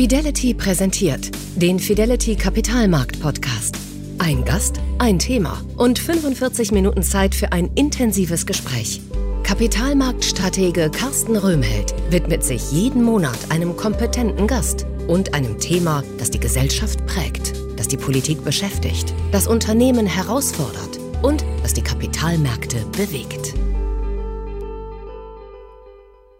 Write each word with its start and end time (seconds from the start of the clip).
Fidelity 0.00 0.54
präsentiert 0.54 1.30
den 1.56 1.78
Fidelity 1.78 2.34
Kapitalmarkt 2.34 3.20
Podcast. 3.20 3.76
Ein 4.16 4.46
Gast, 4.46 4.80
ein 4.98 5.18
Thema 5.18 5.62
und 5.76 5.98
45 5.98 6.72
Minuten 6.72 7.02
Zeit 7.02 7.34
für 7.34 7.52
ein 7.52 7.66
intensives 7.74 8.46
Gespräch. 8.46 9.02
Kapitalmarktstratege 9.42 10.90
Carsten 10.90 11.36
Röhmheld 11.36 11.94
widmet 12.08 12.42
sich 12.42 12.72
jeden 12.72 13.02
Monat 13.02 13.36
einem 13.50 13.76
kompetenten 13.76 14.46
Gast 14.46 14.86
und 15.06 15.34
einem 15.34 15.58
Thema, 15.58 16.02
das 16.16 16.30
die 16.30 16.40
Gesellschaft 16.40 17.04
prägt, 17.04 17.52
das 17.76 17.86
die 17.86 17.98
Politik 17.98 18.42
beschäftigt, 18.42 19.12
das 19.32 19.46
Unternehmen 19.46 20.06
herausfordert 20.06 20.98
und 21.20 21.44
das 21.62 21.74
die 21.74 21.82
Kapitalmärkte 21.82 22.86
bewegt. 22.96 23.52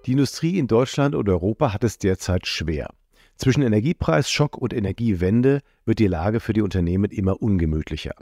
Die 0.06 0.12
Industrie 0.12 0.58
in 0.58 0.66
Deutschland 0.66 1.14
und 1.14 1.28
Europa 1.28 1.74
hat 1.74 1.84
es 1.84 1.98
derzeit 1.98 2.46
schwer. 2.46 2.88
Zwischen 3.40 3.62
Energiepreisschock 3.62 4.58
und 4.58 4.74
Energiewende 4.74 5.62
wird 5.86 5.98
die 5.98 6.08
Lage 6.08 6.40
für 6.40 6.52
die 6.52 6.60
Unternehmen 6.60 7.10
immer 7.10 7.40
ungemütlicher. 7.40 8.12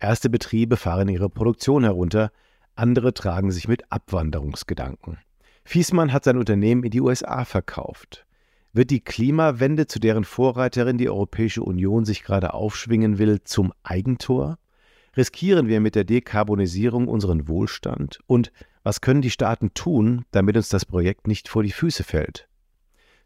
Erste 0.00 0.30
Betriebe 0.30 0.78
fahren 0.78 1.08
ihre 1.08 1.28
Produktion 1.28 1.84
herunter, 1.84 2.32
andere 2.74 3.12
tragen 3.12 3.50
sich 3.52 3.68
mit 3.68 3.92
Abwanderungsgedanken. 3.92 5.18
Fiesmann 5.62 6.10
hat 6.10 6.24
sein 6.24 6.38
Unternehmen 6.38 6.84
in 6.84 6.90
die 6.90 7.02
USA 7.02 7.44
verkauft. 7.44 8.24
Wird 8.72 8.90
die 8.90 9.00
Klimawende, 9.00 9.88
zu 9.88 9.98
deren 9.98 10.24
Vorreiterin 10.24 10.96
die 10.96 11.10
Europäische 11.10 11.62
Union 11.62 12.06
sich 12.06 12.22
gerade 12.22 12.54
aufschwingen 12.54 13.18
will, 13.18 13.42
zum 13.42 13.74
Eigentor? 13.82 14.56
Riskieren 15.14 15.68
wir 15.68 15.80
mit 15.80 15.96
der 15.96 16.04
Dekarbonisierung 16.04 17.08
unseren 17.08 17.46
Wohlstand? 17.46 18.20
Und 18.26 18.50
was 18.84 19.02
können 19.02 19.20
die 19.20 19.30
Staaten 19.30 19.74
tun, 19.74 20.24
damit 20.30 20.56
uns 20.56 20.70
das 20.70 20.86
Projekt 20.86 21.26
nicht 21.26 21.50
vor 21.50 21.62
die 21.62 21.72
Füße 21.72 22.04
fällt? 22.04 22.48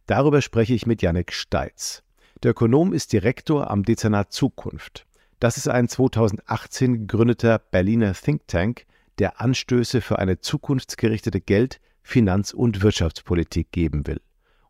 Darüber 0.06 0.40
spreche 0.40 0.74
ich 0.74 0.86
mit 0.86 1.02
Janek 1.02 1.32
Steitz. 1.32 2.04
Der 2.42 2.52
Ökonom 2.52 2.92
ist 2.92 3.12
Direktor 3.12 3.70
am 3.70 3.82
Dezernat 3.82 4.32
Zukunft. 4.32 5.04
Das 5.40 5.56
ist 5.56 5.68
ein 5.68 5.88
2018 5.88 7.00
gegründeter 7.00 7.58
Berliner 7.58 8.14
Think 8.14 8.46
Tank, 8.46 8.86
der 9.18 9.40
Anstöße 9.40 10.00
für 10.00 10.18
eine 10.18 10.38
zukunftsgerichtete 10.38 11.40
Geld-, 11.40 11.80
Finanz- 12.02 12.52
und 12.52 12.82
Wirtschaftspolitik 12.82 13.72
geben 13.72 14.06
will. 14.06 14.20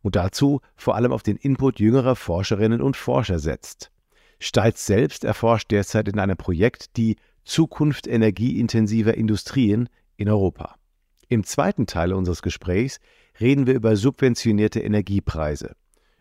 Und 0.01 0.17
dazu 0.17 0.63
vor 0.75 0.95
allem 0.95 1.13
auf 1.13 1.23
den 1.23 1.37
Input 1.37 1.81
jüngerer 1.81 2.17
Forscherinnen 2.17 2.81
und 2.81 2.97
Forscher 2.97 3.39
setzt. 3.39 3.91
Steitz 4.39 4.87
selbst 4.87 5.25
erforscht 5.25 5.71
derzeit 5.71 6.09
in 6.09 6.19
einem 6.19 6.37
Projekt 6.39 6.97
die 6.97 7.17
Zukunft 7.45 8.07
energieintensiver 8.07 9.15
Industrien 9.15 9.91
in 10.17 10.31
Europa. 10.31 10.76
Im 11.29 11.43
zweiten 11.43 11.87
Teil 11.87 12.13
unseres 12.13 12.41
Gesprächs 12.41 13.01
reden 13.41 13.67
wir 13.67 13.75
über 13.75 13.97
subventionierte 13.97 14.79
Energiepreise, 14.79 15.75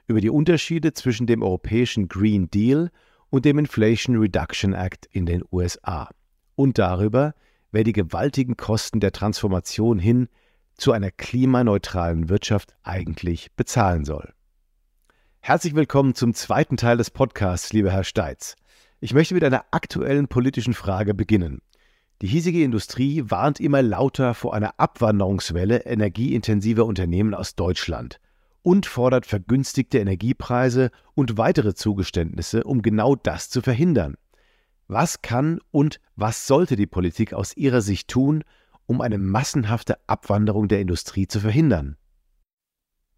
über 0.07 0.19
die 0.19 0.31
Unterschiede 0.31 0.93
zwischen 0.93 1.27
dem 1.27 1.43
europäischen 1.43 2.07
Green 2.07 2.49
Deal 2.49 2.89
und 3.29 3.45
dem 3.45 3.59
Inflation 3.59 4.17
Reduction 4.17 4.73
Act 4.73 5.05
in 5.11 5.27
den 5.27 5.43
USA 5.51 6.09
und 6.55 6.79
darüber, 6.79 7.35
wer 7.71 7.83
die 7.83 7.93
gewaltigen 7.93 8.57
Kosten 8.57 8.99
der 8.99 9.11
Transformation 9.11 9.99
hin 9.99 10.27
zu 10.75 10.91
einer 10.91 11.11
klimaneutralen 11.11 12.27
Wirtschaft 12.27 12.75
eigentlich 12.81 13.51
bezahlen 13.55 14.05
soll. 14.05 14.33
Herzlich 15.39 15.75
willkommen 15.75 16.15
zum 16.15 16.33
zweiten 16.33 16.77
Teil 16.77 16.97
des 16.97 17.11
Podcasts, 17.11 17.71
lieber 17.73 17.91
Herr 17.91 18.03
Steitz. 18.03 18.55
Ich 18.99 19.13
möchte 19.13 19.35
mit 19.35 19.43
einer 19.43 19.65
aktuellen 19.69 20.27
politischen 20.27 20.73
Frage 20.73 21.13
beginnen. 21.13 21.61
Die 22.21 22.27
hiesige 22.27 22.63
Industrie 22.63 23.23
warnt 23.27 23.59
immer 23.59 23.81
lauter 23.81 24.33
vor 24.33 24.53
einer 24.53 24.79
Abwanderungswelle 24.79 25.85
energieintensiver 25.85 26.85
Unternehmen 26.85 27.33
aus 27.33 27.55
Deutschland 27.55 28.21
und 28.61 28.85
fordert 28.85 29.25
vergünstigte 29.25 29.99
Energiepreise 29.99 30.91
und 31.13 31.37
weitere 31.37 31.73
Zugeständnisse, 31.75 32.63
um 32.63 32.81
genau 32.81 33.15
das 33.15 33.49
zu 33.49 33.61
verhindern. 33.61 34.15
Was 34.87 35.21
kann 35.21 35.59
und 35.71 35.99
was 36.15 36.47
sollte 36.47 36.75
die 36.75 36.87
Politik 36.87 37.33
aus 37.33 37.57
Ihrer 37.57 37.81
Sicht 37.81 38.07
tun, 38.07 38.43
um 38.85 39.01
eine 39.01 39.17
massenhafte 39.17 39.97
Abwanderung 40.07 40.67
der 40.67 40.79
Industrie 40.79 41.27
zu 41.27 41.41
verhindern? 41.41 41.97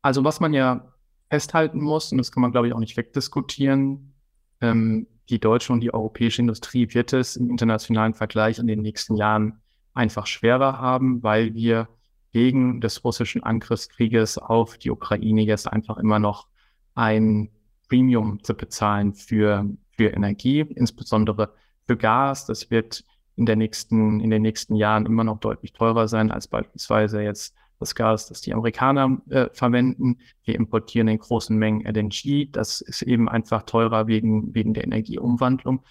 Also 0.01 0.23
was 0.23 0.39
man 0.39 0.53
ja 0.53 0.91
festhalten 1.29 1.81
muss, 1.81 2.11
und 2.11 2.17
das 2.17 2.31
kann 2.31 2.41
man, 2.41 2.51
glaube 2.51 2.67
ich, 2.67 2.73
auch 2.73 2.79
nicht 2.79 2.97
wegdiskutieren, 2.97 4.13
ähm, 4.61 5.07
die 5.29 5.39
deutsche 5.39 5.73
und 5.73 5.81
die 5.81 5.93
europäische 5.93 6.41
Industrie 6.41 6.93
wird 6.93 7.13
es 7.13 7.35
im 7.35 7.49
internationalen 7.49 8.13
Vergleich 8.13 8.59
in 8.59 8.67
den 8.67 8.81
nächsten 8.81 9.15
Jahren 9.15 9.61
einfach 9.93 10.27
schwerer 10.27 10.79
haben, 10.79 11.23
weil 11.23 11.53
wir 11.53 11.87
wegen 12.31 12.81
des 12.81 13.03
russischen 13.03 13.43
Angriffskrieges 13.43 14.37
auf 14.37 14.77
die 14.77 14.91
Ukraine 14.91 15.41
jetzt 15.41 15.71
einfach 15.71 15.97
immer 15.97 16.19
noch 16.19 16.47
ein 16.93 17.49
Premium 17.89 18.43
zu 18.43 18.53
bezahlen 18.53 19.13
für, 19.13 19.65
für 19.91 20.09
Energie, 20.09 20.59
insbesondere 20.59 21.53
für 21.85 21.97
Gas. 21.97 22.45
Das 22.45 22.69
wird 22.69 23.03
in, 23.35 23.45
der 23.45 23.55
nächsten, 23.55 24.19
in 24.19 24.29
den 24.29 24.41
nächsten 24.41 24.75
Jahren 24.75 25.05
immer 25.05 25.23
noch 25.23 25.39
deutlich 25.39 25.73
teurer 25.73 26.07
sein 26.07 26.31
als 26.31 26.47
beispielsweise 26.47 27.21
jetzt 27.21 27.55
das 27.79 27.95
Gas, 27.95 28.27
das 28.27 28.41
die 28.41 28.53
Amerikaner 28.53 29.21
äh, 29.29 29.47
verwenden. 29.53 30.17
Wir 30.43 30.55
importieren 30.55 31.07
in 31.07 31.19
großen 31.19 31.55
Mengen 31.57 31.85
LNG. 31.85 32.51
Das 32.51 32.81
ist 32.81 33.01
eben 33.01 33.29
einfach 33.29 33.63
teurer 33.63 34.07
wegen, 34.07 34.53
wegen 34.53 34.73
der 34.73 34.83
Energieumwandlung. 34.83 35.83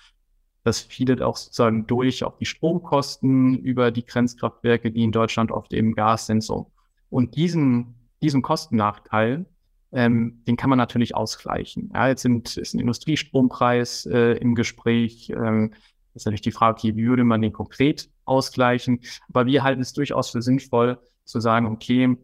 Das 0.65 0.81
fiedet 0.81 1.23
auch 1.23 1.37
sozusagen 1.37 1.87
durch 1.87 2.25
auf 2.25 2.39
die 2.39 2.45
Stromkosten 2.45 3.57
über 3.59 3.93
die 3.93 4.05
Grenzkraftwerke, 4.05 4.91
die 4.91 5.05
in 5.05 5.13
Deutschland 5.13 5.53
oft 5.53 5.73
eben 5.73 5.95
Gas 5.95 6.27
sind. 6.27 6.43
So. 6.43 6.73
Und 7.09 7.37
diesen, 7.37 7.95
diesen 8.21 8.43
Kostennachteil, 8.43 9.47
ähm, 9.93 10.43
den 10.49 10.57
kann 10.57 10.71
man 10.71 10.79
natürlich 10.79 11.15
ausgleichen. 11.15 11.93
Ja, 11.95 12.09
jetzt 12.09 12.23
sind, 12.23 12.57
ist 12.57 12.75
ein 12.75 12.81
Industriestrompreis 12.81 14.07
äh, 14.07 14.33
im 14.39 14.57
Gespräch. 14.57 15.31
Ähm, 15.31 15.71
das 16.13 16.23
ist 16.23 16.27
natürlich 16.27 16.41
die 16.43 16.51
Frage, 16.51 16.83
wie 16.83 17.07
würde 17.07 17.23
man 17.23 17.43
den 17.43 17.53
konkret 17.53 18.11
ausgleichen? 18.25 19.01
Aber 19.29 19.47
wir 19.47 19.63
halten 19.63 19.83
es 19.83 19.93
durchaus 19.93 20.31
für 20.31 20.43
sinnvoll, 20.43 20.99
zu 21.27 21.41
sagen, 21.41 21.67
okay, 21.67 22.17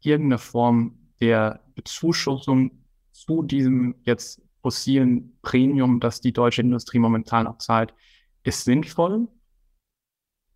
irgendeine 0.00 0.38
Form 0.38 0.98
der 1.20 1.60
Bezuschussung 1.74 2.70
zu 3.12 3.42
diesem 3.42 3.96
jetzt 4.04 4.40
fossilen 4.62 5.36
Premium, 5.42 6.00
das 6.00 6.20
die 6.20 6.32
deutsche 6.32 6.62
Industrie 6.62 6.98
momentan 6.98 7.46
auch 7.46 7.58
zahlt, 7.58 7.94
ist 8.42 8.64
sinnvoll. 8.64 9.28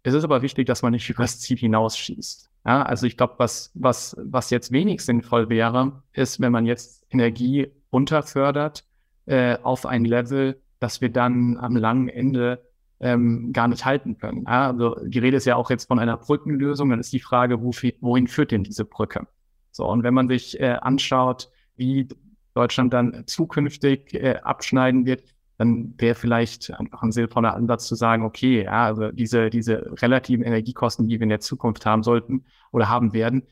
Es 0.02 0.14
ist 0.14 0.24
aber 0.24 0.42
wichtig, 0.42 0.66
dass 0.66 0.82
man 0.82 0.92
nicht 0.92 1.08
über 1.10 1.24
das 1.24 1.40
Ziel 1.40 1.58
hinausschießt. 1.58 2.50
Ja, 2.64 2.82
also 2.82 3.06
ich 3.06 3.16
glaube, 3.16 3.34
was, 3.38 3.72
was, 3.74 4.16
was 4.18 4.50
jetzt 4.50 4.70
wenig 4.70 5.00
sinnvoll 5.00 5.48
wäre, 5.48 6.02
ist, 6.12 6.40
wenn 6.40 6.52
man 6.52 6.64
jetzt 6.64 7.04
Energie 7.10 7.68
runterfördert 7.92 8.86
äh, 9.26 9.58
auf 9.62 9.84
ein 9.84 10.04
Level, 10.04 10.60
dass 10.78 11.00
wir 11.00 11.10
dann 11.10 11.56
am 11.58 11.76
langen 11.76 12.08
Ende 12.08 12.64
ähm, 13.02 13.52
gar 13.52 13.68
nicht 13.68 13.84
halten 13.84 14.16
können. 14.16 14.44
Ja, 14.46 14.68
also 14.68 14.96
die 15.04 15.18
Rede 15.18 15.36
ist 15.36 15.44
ja 15.44 15.56
auch 15.56 15.70
jetzt 15.70 15.86
von 15.86 15.98
einer 15.98 16.16
Brückenlösung. 16.16 16.88
Dann 16.90 17.00
ist 17.00 17.12
die 17.12 17.20
Frage, 17.20 17.60
wohin 17.60 18.28
führt 18.28 18.52
denn 18.52 18.64
diese 18.64 18.84
Brücke? 18.84 19.26
So, 19.72 19.86
und 19.88 20.02
wenn 20.02 20.14
man 20.14 20.28
sich 20.28 20.58
äh, 20.60 20.76
anschaut, 20.80 21.50
wie 21.76 22.08
Deutschland 22.54 22.92
dann 22.92 23.24
zukünftig 23.26 24.14
äh, 24.14 24.36
abschneiden 24.42 25.04
wird, 25.04 25.24
dann 25.58 25.94
wäre 25.98 26.14
vielleicht 26.14 26.72
einfach 26.72 27.02
ein 27.02 27.12
sinnvoller 27.12 27.54
Ansatz 27.54 27.86
zu 27.86 27.94
sagen, 27.94 28.24
okay, 28.24 28.64
ja, 28.64 28.86
also 28.86 29.10
diese, 29.10 29.50
diese 29.50 29.92
relativen 30.00 30.44
Energiekosten, 30.44 31.08
die 31.08 31.18
wir 31.18 31.24
in 31.24 31.28
der 31.28 31.40
Zukunft 31.40 31.84
haben 31.86 32.02
sollten 32.02 32.44
oder 32.70 32.88
haben 32.88 33.12
werden, 33.12 33.42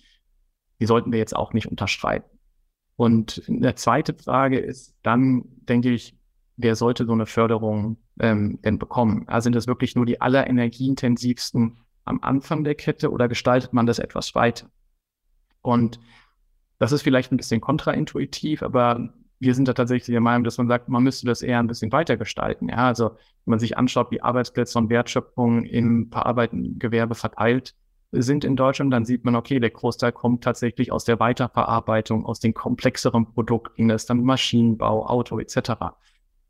die 0.80 0.86
sollten 0.86 1.12
wir 1.12 1.18
jetzt 1.18 1.36
auch 1.36 1.52
nicht 1.52 1.66
unterschreiten. 1.66 2.38
Und 2.96 3.42
eine 3.48 3.74
zweite 3.74 4.14
Frage 4.14 4.58
ist 4.58 4.94
dann, 5.02 5.44
denke 5.68 5.90
ich, 5.90 6.19
wer 6.62 6.76
sollte 6.76 7.06
so 7.06 7.12
eine 7.12 7.26
Förderung 7.26 7.96
ähm, 8.20 8.60
denn 8.62 8.78
bekommen? 8.78 9.24
Also 9.26 9.44
sind 9.44 9.56
das 9.56 9.66
wirklich 9.66 9.96
nur 9.96 10.06
die 10.06 10.20
allerenergieintensivsten 10.20 11.78
am 12.04 12.20
Anfang 12.22 12.64
der 12.64 12.74
Kette 12.74 13.10
oder 13.10 13.28
gestaltet 13.28 13.72
man 13.72 13.86
das 13.86 13.98
etwas 13.98 14.34
weiter? 14.34 14.66
Und 15.62 16.00
das 16.78 16.92
ist 16.92 17.02
vielleicht 17.02 17.32
ein 17.32 17.36
bisschen 17.36 17.60
kontraintuitiv, 17.60 18.62
aber 18.62 19.10
wir 19.38 19.54
sind 19.54 19.68
da 19.68 19.72
tatsächlich 19.72 20.12
der 20.12 20.20
Meinung, 20.20 20.44
dass 20.44 20.58
man 20.58 20.68
sagt, 20.68 20.88
man 20.88 21.02
müsste 21.02 21.26
das 21.26 21.42
eher 21.42 21.58
ein 21.58 21.66
bisschen 21.66 21.92
weiter 21.92 22.16
gestalten. 22.16 22.68
Ja, 22.68 22.88
also 22.88 23.10
wenn 23.10 23.52
man 23.52 23.58
sich 23.58 23.76
anschaut, 23.76 24.10
wie 24.10 24.20
Arbeitsplätze 24.20 24.78
und 24.78 24.90
Wertschöpfung 24.90 25.64
im 25.64 26.10
verarbeitenden 26.10 26.78
Gewerbe 26.78 27.14
verteilt 27.14 27.74
sind 28.12 28.44
in 28.44 28.56
Deutschland, 28.56 28.92
dann 28.92 29.04
sieht 29.04 29.24
man, 29.24 29.36
okay, 29.36 29.60
der 29.60 29.70
Großteil 29.70 30.12
kommt 30.12 30.44
tatsächlich 30.44 30.92
aus 30.92 31.04
der 31.04 31.20
Weiterverarbeitung, 31.20 32.26
aus 32.26 32.40
den 32.40 32.54
komplexeren 32.54 33.32
Produkten, 33.32 33.88
das 33.88 34.02
ist 34.02 34.10
dann 34.10 34.24
Maschinenbau, 34.24 35.06
Auto 35.06 35.38
etc. 35.38 35.72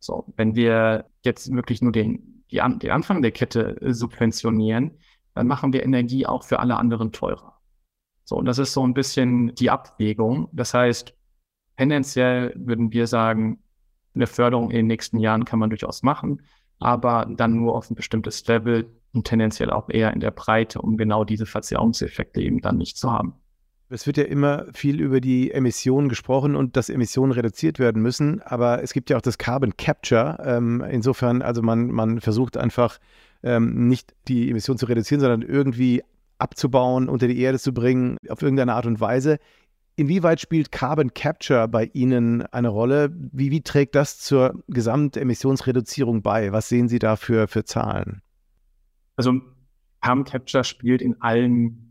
So, 0.00 0.25
wenn 0.37 0.55
wir 0.55 1.06
jetzt 1.23 1.52
wirklich 1.55 1.82
nur 1.82 1.93
den, 1.93 2.44
die, 2.50 2.56
den 2.56 2.91
Anfang 2.91 3.23
der 3.23 3.31
Kette 3.31 3.81
äh, 3.81 3.93
subventionieren, 3.93 4.93
dann 5.35 5.47
machen 5.47 5.73
wir 5.73 5.85
Energie 5.85 6.26
auch 6.26 6.43
für 6.43 6.58
alle 6.58 6.76
anderen 6.76 7.12
teurer. 7.12 7.61
So, 8.25 8.37
und 8.37 8.47
das 8.47 8.58
ist 8.58 8.73
so 8.73 8.85
ein 8.87 8.94
bisschen 8.94 9.55
die 9.55 9.70
Abwägung. 9.70 10.49
Das 10.52 10.75
heißt, 10.75 11.14
tendenziell 11.76 12.52
würden 12.56 12.93
wir 12.93 13.06
sagen, 13.06 13.62
eine 14.14 14.26
Förderung 14.26 14.70
in 14.70 14.76
den 14.76 14.87
nächsten 14.87 15.19
Jahren 15.19 15.44
kann 15.44 15.58
man 15.58 15.70
durchaus 15.70 16.03
machen, 16.03 16.43
aber 16.79 17.26
dann 17.31 17.56
nur 17.56 17.76
auf 17.76 17.91
ein 17.91 17.94
bestimmtes 17.94 18.46
Level 18.46 18.91
und 19.12 19.26
tendenziell 19.26 19.70
auch 19.70 19.88
eher 19.88 20.12
in 20.12 20.20
der 20.20 20.31
Breite, 20.31 20.81
um 20.81 20.96
genau 20.96 21.25
diese 21.25 21.46
Verzerrungseffekte 21.46 22.41
eben 22.41 22.61
dann 22.61 22.79
nicht 22.79 22.96
zu 22.96 23.12
haben. 23.12 23.35
Es 23.92 24.06
wird 24.06 24.19
ja 24.19 24.25
immer 24.25 24.66
viel 24.72 25.00
über 25.00 25.20
die 25.20 25.50
Emissionen 25.50 26.08
gesprochen 26.08 26.54
und 26.54 26.76
dass 26.76 26.88
Emissionen 26.88 27.32
reduziert 27.32 27.81
werden 27.81 28.00
müssen, 28.00 28.40
aber 28.42 28.84
es 28.84 28.92
gibt 28.92 29.10
ja 29.10 29.16
auch 29.16 29.22
das 29.22 29.37
Carbon 29.37 29.76
Capture. 29.76 30.38
Ähm, 30.44 30.81
insofern, 30.88 31.42
also 31.42 31.60
man, 31.60 31.90
man 31.90 32.20
versucht 32.20 32.56
einfach 32.56 32.98
ähm, 33.42 33.88
nicht 33.88 34.14
die 34.28 34.48
Emissionen 34.48 34.78
zu 34.78 34.87
reduzieren, 34.87 35.20
sondern 35.20 35.42
irgendwie 35.42 36.04
abzubauen, 36.38 37.08
unter 37.08 37.26
die 37.26 37.40
Erde 37.40 37.58
zu 37.58 37.75
bringen, 37.75 38.16
auf 38.28 38.42
irgendeine 38.42 38.75
Art 38.75 38.87
und 38.87 39.00
Weise. 39.00 39.38
Inwieweit 39.96 40.40
spielt 40.40 40.70
Carbon 40.70 41.12
Capture 41.12 41.66
bei 41.66 41.90
Ihnen 41.93 42.43
eine 42.43 42.69
Rolle? 42.69 43.12
Wie, 43.12 43.50
wie 43.50 43.62
trägt 43.62 43.96
das 43.96 44.20
zur 44.20 44.62
Gesamtemissionsreduzierung 44.69 46.22
bei? 46.22 46.52
Was 46.52 46.69
sehen 46.69 46.88
Sie 46.88 47.00
da 47.00 47.16
für, 47.16 47.48
für 47.48 47.64
Zahlen? 47.64 48.22
Also 49.16 49.40
Carbon 50.00 50.25
Capture 50.25 50.62
spielt 50.62 51.02
in 51.02 51.20
allen 51.20 51.89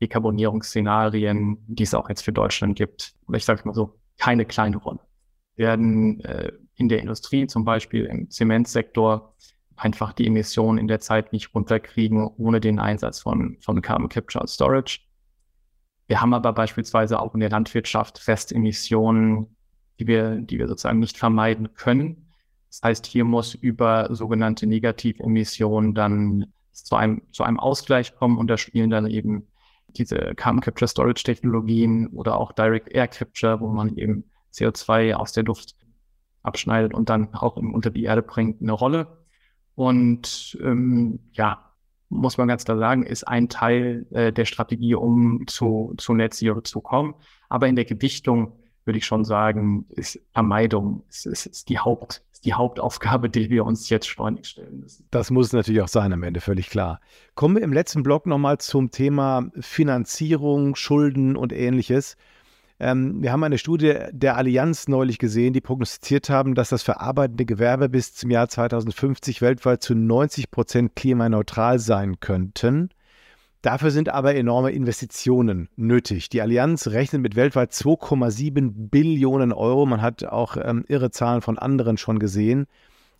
Dekarbonierungsszenarien, 0.00 1.58
die 1.66 1.82
es 1.82 1.94
auch 1.94 2.08
jetzt 2.08 2.22
für 2.22 2.32
Deutschland 2.32 2.76
gibt, 2.76 3.14
oder 3.26 3.36
ich 3.36 3.44
sage 3.44 3.62
mal 3.64 3.74
so, 3.74 3.98
keine 4.18 4.44
kleine 4.44 4.76
Rolle. 4.76 5.00
Werden 5.56 6.20
äh, 6.20 6.52
in 6.74 6.88
der 6.88 7.00
Industrie, 7.00 7.46
zum 7.46 7.64
Beispiel 7.64 8.06
im 8.06 8.30
Zementsektor, 8.30 9.34
einfach 9.76 10.12
die 10.12 10.26
Emissionen 10.26 10.78
in 10.78 10.88
der 10.88 11.00
Zeit 11.00 11.32
nicht 11.32 11.54
runterkriegen 11.54 12.26
ohne 12.36 12.60
den 12.60 12.78
Einsatz 12.78 13.20
von, 13.20 13.56
von 13.60 13.80
Carbon 13.80 14.08
Capture 14.08 14.42
und 14.42 14.48
Storage. 14.48 15.00
Wir 16.06 16.20
haben 16.20 16.34
aber 16.34 16.52
beispielsweise 16.52 17.20
auch 17.20 17.34
in 17.34 17.40
der 17.40 17.50
Landwirtschaft 17.50 18.26
Restemissionen, 18.28 19.56
die 19.98 20.06
wir, 20.06 20.36
die 20.36 20.58
wir 20.58 20.68
sozusagen 20.68 20.98
nicht 20.98 21.16
vermeiden 21.16 21.74
können. 21.74 22.30
Das 22.68 22.80
heißt, 22.82 23.06
hier 23.06 23.24
muss 23.24 23.54
über 23.54 24.14
sogenannte 24.14 24.66
Negativemissionen 24.66 25.94
dann 25.94 26.52
zu 26.72 26.96
einem, 26.96 27.22
zu 27.32 27.42
einem 27.42 27.58
Ausgleich 27.58 28.14
kommen 28.16 28.38
und 28.38 28.48
da 28.48 28.58
spielen 28.58 28.90
dann 28.90 29.06
eben 29.06 29.46
diese 29.96 30.34
Carbon 30.36 30.60
Capture 30.60 30.88
Storage 30.88 31.24
Technologien 31.24 32.08
oder 32.08 32.38
auch 32.38 32.52
Direct 32.52 32.92
Air 32.92 33.08
Capture, 33.08 33.60
wo 33.60 33.68
man 33.68 33.96
eben 33.96 34.24
CO2 34.52 35.14
aus 35.14 35.32
der 35.32 35.44
Luft 35.44 35.76
abschneidet 36.42 36.94
und 36.94 37.08
dann 37.08 37.34
auch 37.34 37.56
unter 37.56 37.90
die 37.90 38.04
Erde 38.04 38.22
bringt, 38.22 38.62
eine 38.62 38.72
Rolle. 38.72 39.24
Und 39.74 40.58
ähm, 40.62 41.20
ja, 41.32 41.70
muss 42.08 42.38
man 42.38 42.48
ganz 42.48 42.64
klar 42.64 42.78
sagen, 42.78 43.04
ist 43.04 43.26
ein 43.26 43.48
Teil 43.48 44.06
äh, 44.10 44.32
der 44.32 44.44
Strategie, 44.44 44.94
um 44.94 45.46
zu, 45.46 45.94
zu 45.96 46.12
Net 46.14 46.34
Zero 46.34 46.60
zu 46.60 46.80
kommen. 46.80 47.14
Aber 47.48 47.68
in 47.68 47.76
der 47.76 47.84
Gewichtung 47.84 48.59
würde 48.84 48.98
ich 48.98 49.06
schon 49.06 49.24
sagen, 49.24 49.86
ist 49.90 50.20
Vermeidung 50.32 51.02
ist, 51.08 51.26
ist, 51.26 51.46
ist 51.46 51.68
die 51.68 51.78
Haupt, 51.78 52.22
die 52.44 52.54
Hauptaufgabe, 52.54 53.28
die 53.28 53.50
wir 53.50 53.64
uns 53.64 53.88
jetzt 53.88 54.08
schleunigst 54.08 54.52
stellen 54.52 54.80
müssen. 54.80 55.06
Das 55.10 55.30
muss 55.30 55.52
natürlich 55.52 55.82
auch 55.82 55.88
sein 55.88 56.12
am 56.12 56.22
Ende, 56.22 56.40
völlig 56.40 56.70
klar. 56.70 57.00
Kommen 57.34 57.56
wir 57.56 57.62
im 57.62 57.72
letzten 57.72 58.02
Block 58.02 58.26
nochmal 58.26 58.58
zum 58.58 58.90
Thema 58.90 59.50
Finanzierung, 59.60 60.74
Schulden 60.74 61.36
und 61.36 61.52
ähnliches. 61.52 62.16
Ähm, 62.78 63.22
wir 63.22 63.30
haben 63.30 63.44
eine 63.44 63.58
Studie 63.58 63.94
der 64.10 64.38
Allianz 64.38 64.88
neulich 64.88 65.18
gesehen, 65.18 65.52
die 65.52 65.60
prognostiziert 65.60 66.30
haben, 66.30 66.54
dass 66.54 66.70
das 66.70 66.82
verarbeitende 66.82 67.44
Gewerbe 67.44 67.90
bis 67.90 68.14
zum 68.14 68.30
Jahr 68.30 68.48
2050 68.48 69.42
weltweit 69.42 69.82
zu 69.82 69.94
90 69.94 70.50
Prozent 70.50 70.96
klimaneutral 70.96 71.78
sein 71.78 72.20
könnten. 72.20 72.88
Dafür 73.62 73.90
sind 73.90 74.08
aber 74.08 74.34
enorme 74.34 74.70
Investitionen 74.70 75.68
nötig. 75.76 76.30
Die 76.30 76.40
Allianz 76.40 76.86
rechnet 76.88 77.20
mit 77.20 77.36
weltweit 77.36 77.72
2,7 77.72 78.88
Billionen 78.90 79.52
Euro. 79.52 79.84
Man 79.84 80.00
hat 80.00 80.24
auch 80.24 80.56
ähm, 80.56 80.84
irre 80.88 81.10
Zahlen 81.10 81.42
von 81.42 81.58
anderen 81.58 81.98
schon 81.98 82.18
gesehen. 82.18 82.66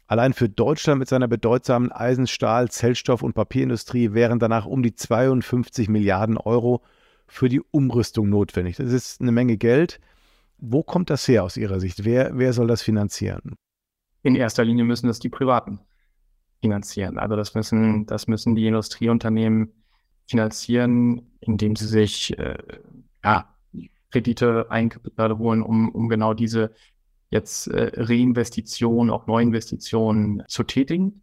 Allein 0.07 0.33
für 0.33 0.49
Deutschland 0.49 0.99
mit 0.99 1.09
seiner 1.09 1.29
bedeutsamen 1.29 1.93
Eisen-, 1.93 2.27
Stahl-, 2.27 2.71
Zellstoff- 2.71 3.23
und 3.23 3.35
Papierindustrie 3.35 4.15
wären 4.15 4.39
danach 4.39 4.65
um 4.65 4.83
die 4.83 4.95
52 4.95 5.91
Milliarden 5.91 6.39
Euro 6.39 6.83
für 7.27 7.51
die 7.51 7.61
Umrüstung 7.71 8.31
notwendig. 8.31 8.77
Das 8.77 8.93
ist 8.93 9.21
eine 9.21 9.33
Menge 9.33 9.59
Geld. 9.59 10.01
Wo 10.57 10.83
kommt 10.83 11.11
das 11.11 11.29
her 11.29 11.45
aus 11.45 11.59
Ihrer 11.59 11.81
Sicht? 11.81 12.05
Wer, 12.05 12.37
wer 12.39 12.55
soll 12.55 12.67
das 12.67 12.83
finanzieren? 12.83 13.57
In 14.23 14.37
erster 14.37 14.65
Linie 14.65 14.85
müssen 14.85 15.07
das 15.07 15.19
die 15.19 15.29
Privaten 15.29 15.81
finanzieren. 16.61 17.19
Also 17.19 17.37
das 17.37 17.55
müssen, 17.55 18.07
das 18.07 18.27
müssen 18.27 18.55
die 18.55 18.67
Industrieunternehmen 18.67 19.80
finanzieren, 20.31 21.23
indem 21.41 21.75
sie 21.75 21.87
sich 21.87 22.39
äh, 22.39 22.57
ja, 23.25 23.53
Kredite, 24.11 24.71
Eigenkapital 24.71 25.37
holen, 25.39 25.63
um, 25.63 25.89
um 25.91 26.09
genau 26.09 26.35
diese 26.35 26.73
jetzt 27.31 27.67
äh, 27.69 27.91
Reinvestitionen, 27.97 29.13
auch 29.13 29.27
Neuinvestitionen 29.27 30.45
zu 30.49 30.63
tätigen. 30.63 31.23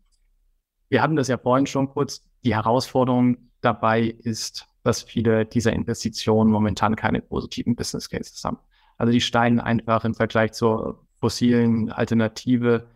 Wir 0.90 1.02
hatten 1.02 1.16
das 1.16 1.28
ja 1.28 1.38
vorhin 1.38 1.68
schon 1.68 1.90
kurz. 1.90 2.26
Die 2.44 2.56
Herausforderung 2.56 3.38
dabei 3.62 4.04
ist, 4.04 4.68
dass 4.84 5.04
viele 5.04 5.46
dieser 5.46 5.74
Investitionen 5.74 6.52
momentan 6.52 6.96
keine 6.96 7.22
positiven 7.22 7.76
Business 7.76 8.10
Cases 8.10 8.42
haben. 8.44 8.60
Also 8.98 9.12
die 9.12 9.22
steigen 9.22 9.60
einfach 9.60 10.06
im 10.06 10.16
Vergleich 10.16 10.54
zur 10.54 11.06
fossilen 11.20 11.92
Alternative 11.92 12.88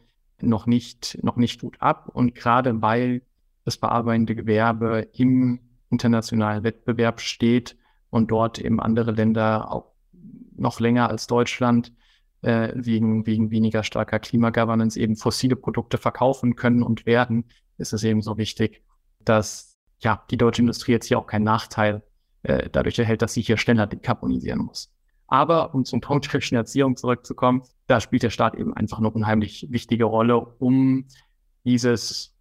noch 0.42 0.66
nicht, 0.66 1.20
noch 1.22 1.36
nicht 1.36 1.60
gut 1.62 1.82
ab. 1.82 2.10
Und 2.14 2.34
gerade 2.36 2.82
weil 2.82 3.22
das 3.66 3.78
bearbeitende 3.78 4.36
Gewerbe 4.36 5.08
im 5.14 5.60
internationalen 5.92 6.64
Wettbewerb 6.64 7.22
steht 7.22 7.78
und 8.10 8.32
dort 8.32 8.60
eben 8.60 8.80
andere 8.80 9.12
Länder 9.12 9.72
auch 9.72 9.92
noch 10.56 10.80
länger 10.80 11.10
als 11.10 11.28
Deutschland 11.28 11.94
äh, 12.42 12.70
wegen, 12.76 13.26
wegen 13.26 13.52
weniger 13.52 13.84
starker 13.84 14.20
Klimagovernance 14.20 15.00
eben 15.00 15.16
fossile 15.16 15.56
Produkte 15.56 15.98
verkaufen 15.98 16.56
können 16.56 16.84
und 16.84 17.06
werden, 17.06 17.46
ist 17.78 17.94
es 17.94 18.04
eben 18.04 18.22
so 18.22 18.38
wichtig, 18.38 18.84
dass 19.20 19.78
ja 20.00 20.24
die 20.30 20.38
deutsche 20.38 20.62
Industrie 20.62 20.94
jetzt 20.94 21.08
hier 21.08 21.20
auch 21.20 21.28
keinen 21.28 21.44
Nachteil 21.44 22.04
äh, 22.44 22.70
dadurch 22.72 22.98
erhält, 23.00 23.22
dass 23.22 23.34
sie 23.34 23.42
hier 23.42 23.58
schneller 23.58 23.88
dekarbonisieren 23.88 24.60
muss. 24.60 24.94
Aber 25.28 25.74
um 25.74 25.86
zum 25.86 26.02
Punkt 26.02 26.32
der 26.34 26.42
Finanzierung 26.42 26.98
zurückzukommen, 26.98 27.64
da 27.88 28.02
spielt 28.02 28.24
der 28.24 28.32
Staat 28.32 28.56
eben 28.56 28.76
einfach 28.76 28.98
eine 28.98 29.10
unheimlich 29.10 29.68
wichtige 29.70 30.04
Rolle, 30.04 30.38
um 30.38 31.06
dieses, 31.64 32.36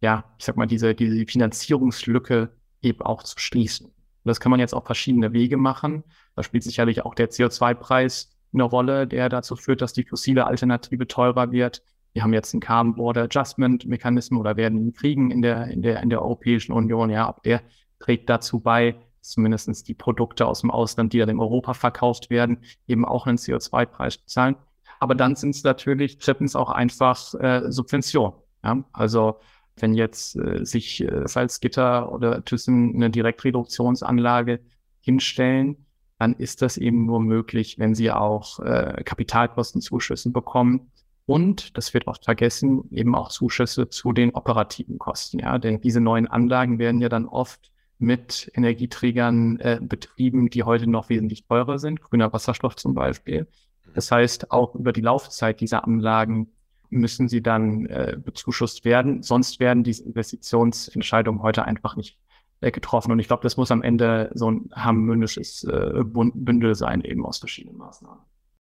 ja, 0.00 0.24
ich 0.38 0.44
sag 0.44 0.56
mal, 0.56 0.66
diese, 0.66 0.94
diese 0.94 1.24
Finanzierungslücke 1.26 2.50
eben 2.84 3.02
auch 3.02 3.22
zu 3.22 3.38
schließen. 3.38 3.86
Und 3.86 4.28
das 4.28 4.40
kann 4.40 4.50
man 4.50 4.60
jetzt 4.60 4.74
auf 4.74 4.86
verschiedene 4.86 5.32
Wege 5.32 5.56
machen. 5.56 6.04
Da 6.36 6.42
spielt 6.42 6.62
sicherlich 6.62 7.04
auch 7.04 7.14
der 7.14 7.30
CO2-Preis 7.30 8.30
eine 8.52 8.62
Rolle, 8.62 9.06
der 9.06 9.28
dazu 9.28 9.56
führt, 9.56 9.82
dass 9.82 9.92
die 9.92 10.04
fossile 10.04 10.46
Alternative 10.46 11.06
teurer 11.06 11.50
wird. 11.52 11.82
Wir 12.12 12.22
haben 12.22 12.32
jetzt 12.32 12.54
einen 12.54 12.60
Carbon 12.60 12.94
Border 12.94 13.24
Adjustment 13.24 13.86
Mechanismus 13.86 14.40
oder 14.40 14.56
werden 14.56 14.78
ihn 14.78 14.92
kriegen 14.92 15.30
in 15.30 15.42
der, 15.42 15.66
in 15.66 15.82
der, 15.82 16.00
in 16.02 16.10
der 16.10 16.22
Europäischen 16.22 16.72
Union. 16.72 17.10
Ja, 17.10 17.34
der 17.44 17.62
trägt 17.98 18.30
dazu 18.30 18.60
bei, 18.60 18.96
zumindest 19.20 19.88
die 19.88 19.94
Produkte 19.94 20.46
aus 20.46 20.60
dem 20.60 20.70
Ausland, 20.70 21.12
die 21.12 21.18
dann 21.18 21.28
in 21.28 21.40
Europa 21.40 21.74
verkauft 21.74 22.30
werden, 22.30 22.58
eben 22.86 23.04
auch 23.04 23.26
einen 23.26 23.38
CO2-Preis 23.38 24.18
bezahlen. 24.18 24.56
Aber 25.00 25.14
dann 25.14 25.34
sind 25.34 25.56
es 25.56 25.64
natürlich 25.64 26.18
drittens 26.18 26.54
auch 26.54 26.70
einfach 26.70 27.34
äh, 27.34 27.70
Subventionen. 27.70 28.34
Ja? 28.62 28.84
Also 28.92 29.40
wenn 29.76 29.94
jetzt 29.94 30.36
äh, 30.36 30.64
sich 30.64 31.02
äh, 31.02 31.26
Salzgitter 31.26 32.12
oder 32.12 32.44
Thyssen 32.44 32.94
eine 32.94 33.10
Direktreduktionsanlage 33.10 34.60
hinstellen, 35.00 35.86
dann 36.18 36.34
ist 36.34 36.62
das 36.62 36.76
eben 36.76 37.06
nur 37.06 37.20
möglich, 37.20 37.78
wenn 37.78 37.94
sie 37.94 38.10
auch 38.10 38.60
äh, 38.60 39.02
Kapitalkostenzuschüsse 39.04 40.30
bekommen. 40.30 40.90
Und, 41.26 41.76
das 41.76 41.94
wird 41.94 42.06
oft 42.06 42.24
vergessen, 42.24 42.84
eben 42.90 43.14
auch 43.14 43.30
Zuschüsse 43.30 43.88
zu 43.88 44.12
den 44.12 44.34
operativen 44.34 44.98
Kosten. 44.98 45.38
Ja, 45.38 45.58
denn 45.58 45.80
diese 45.80 46.00
neuen 46.00 46.26
Anlagen 46.26 46.78
werden 46.78 47.00
ja 47.00 47.08
dann 47.08 47.26
oft 47.26 47.72
mit 47.98 48.50
Energieträgern 48.54 49.58
äh, 49.60 49.80
betrieben, 49.80 50.50
die 50.50 50.62
heute 50.62 50.86
noch 50.86 51.08
wesentlich 51.08 51.46
teurer 51.46 51.78
sind, 51.78 52.00
grüner 52.02 52.32
Wasserstoff 52.32 52.76
zum 52.76 52.94
Beispiel. 52.94 53.46
Das 53.94 54.10
heißt, 54.10 54.50
auch 54.50 54.74
über 54.74 54.92
die 54.92 55.00
Laufzeit 55.00 55.60
dieser 55.60 55.84
Anlagen 55.84 56.48
müssen 56.94 57.28
sie 57.28 57.42
dann 57.42 57.86
äh, 57.86 58.16
bezuschusst 58.22 58.84
werden. 58.84 59.22
Sonst 59.22 59.60
werden 59.60 59.82
diese 59.82 60.04
Investitionsentscheidungen 60.04 61.42
heute 61.42 61.64
einfach 61.64 61.96
nicht 61.96 62.18
äh, 62.60 62.70
getroffen. 62.70 63.12
Und 63.12 63.18
ich 63.18 63.26
glaube, 63.26 63.42
das 63.42 63.56
muss 63.56 63.70
am 63.70 63.82
Ende 63.82 64.30
so 64.34 64.50
ein 64.50 64.70
harmonisches 64.72 65.64
äh, 65.64 66.02
Bündel 66.04 66.74
sein, 66.74 67.02
eben 67.02 67.26
aus 67.26 67.38
verschiedenen 67.38 67.76
Maßnahmen. 67.76 68.20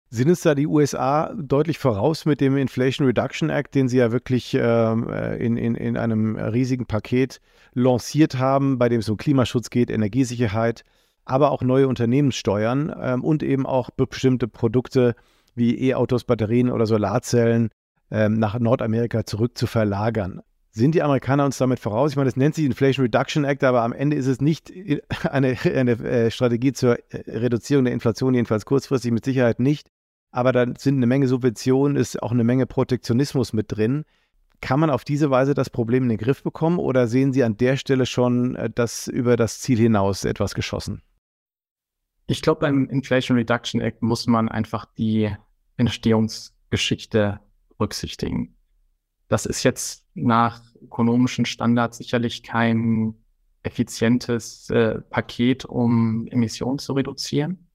Sind 0.08 0.28
es 0.28 0.42
da 0.42 0.54
die 0.54 0.66
USA 0.66 1.34
deutlich 1.34 1.78
voraus 1.78 2.26
mit 2.26 2.40
dem 2.40 2.56
Inflation 2.56 3.06
Reduction 3.06 3.50
Act, 3.50 3.74
den 3.74 3.88
sie 3.88 3.98
ja 3.98 4.12
wirklich 4.12 4.56
ähm, 4.58 5.08
äh, 5.08 5.36
in, 5.36 5.56
in, 5.56 5.74
in 5.74 5.96
einem 5.96 6.36
riesigen 6.36 6.86
Paket 6.86 7.40
lanciert 7.72 8.38
haben, 8.38 8.78
bei 8.78 8.88
dem 8.88 9.00
es 9.00 9.08
um 9.08 9.16
Klimaschutz 9.16 9.68
geht, 9.68 9.90
Energiesicherheit, 9.90 10.84
aber 11.24 11.50
auch 11.50 11.62
neue 11.62 11.88
Unternehmenssteuern 11.88 12.94
ähm, 13.00 13.24
und 13.24 13.42
eben 13.42 13.66
auch 13.66 13.90
bestimmte 13.90 14.46
Produkte 14.46 15.16
wie 15.56 15.88
E-Autos, 15.88 16.24
Batterien 16.24 16.70
oder 16.70 16.86
Solarzellen 16.86 17.70
ähm, 18.10 18.34
nach 18.34 18.58
Nordamerika 18.58 19.24
zurück 19.24 19.56
zu 19.58 19.66
verlagern. 19.66 20.42
Sind 20.70 20.94
die 20.94 21.02
Amerikaner 21.02 21.46
uns 21.46 21.56
damit 21.56 21.80
voraus? 21.80 22.10
Ich 22.10 22.16
meine, 22.16 22.28
das 22.28 22.36
nennt 22.36 22.54
sich 22.54 22.66
Inflation 22.66 23.04
Reduction 23.06 23.44
Act, 23.44 23.64
aber 23.64 23.80
am 23.80 23.94
Ende 23.94 24.16
ist 24.16 24.26
es 24.26 24.42
nicht 24.42 24.70
eine, 25.22 25.56
eine 25.64 25.92
äh, 25.92 26.30
Strategie 26.30 26.72
zur 26.72 26.98
äh, 27.12 27.30
Reduzierung 27.30 27.84
der 27.84 27.94
Inflation, 27.94 28.34
jedenfalls 28.34 28.66
kurzfristig 28.66 29.10
mit 29.10 29.24
Sicherheit 29.24 29.58
nicht. 29.58 29.88
Aber 30.32 30.52
da 30.52 30.66
sind 30.76 30.96
eine 30.96 31.06
Menge 31.06 31.28
Subventionen, 31.28 31.96
ist 31.96 32.22
auch 32.22 32.32
eine 32.32 32.44
Menge 32.44 32.66
Protektionismus 32.66 33.54
mit 33.54 33.72
drin. 33.74 34.04
Kann 34.60 34.78
man 34.78 34.90
auf 34.90 35.04
diese 35.04 35.30
Weise 35.30 35.54
das 35.54 35.70
Problem 35.70 36.02
in 36.02 36.08
den 36.10 36.18
Griff 36.18 36.42
bekommen 36.42 36.78
oder 36.78 37.06
sehen 37.06 37.32
Sie 37.32 37.42
an 37.42 37.56
der 37.56 37.78
Stelle 37.78 38.04
schon 38.04 38.54
äh, 38.56 38.68
das 38.68 39.08
über 39.08 39.36
das 39.36 39.60
Ziel 39.60 39.78
hinaus 39.78 40.26
etwas 40.26 40.54
geschossen? 40.54 41.00
Ich 42.26 42.42
glaube, 42.42 42.60
beim 42.60 42.86
Inflation 42.88 43.38
Reduction 43.38 43.80
Act 43.80 44.02
muss 44.02 44.26
man 44.26 44.50
einfach 44.50 44.84
die 44.98 45.34
Entstehungsgeschichte 45.78 47.40
berücksichtigen. 47.78 48.56
Das 49.28 49.46
ist 49.46 49.62
jetzt 49.62 50.06
nach 50.14 50.62
ökonomischen 50.80 51.46
Standards 51.46 51.98
sicherlich 51.98 52.42
kein 52.42 53.14
effizientes 53.62 54.70
äh, 54.70 55.00
Paket, 55.00 55.64
um 55.64 56.26
Emissionen 56.28 56.78
zu 56.78 56.92
reduzieren. 56.92 57.68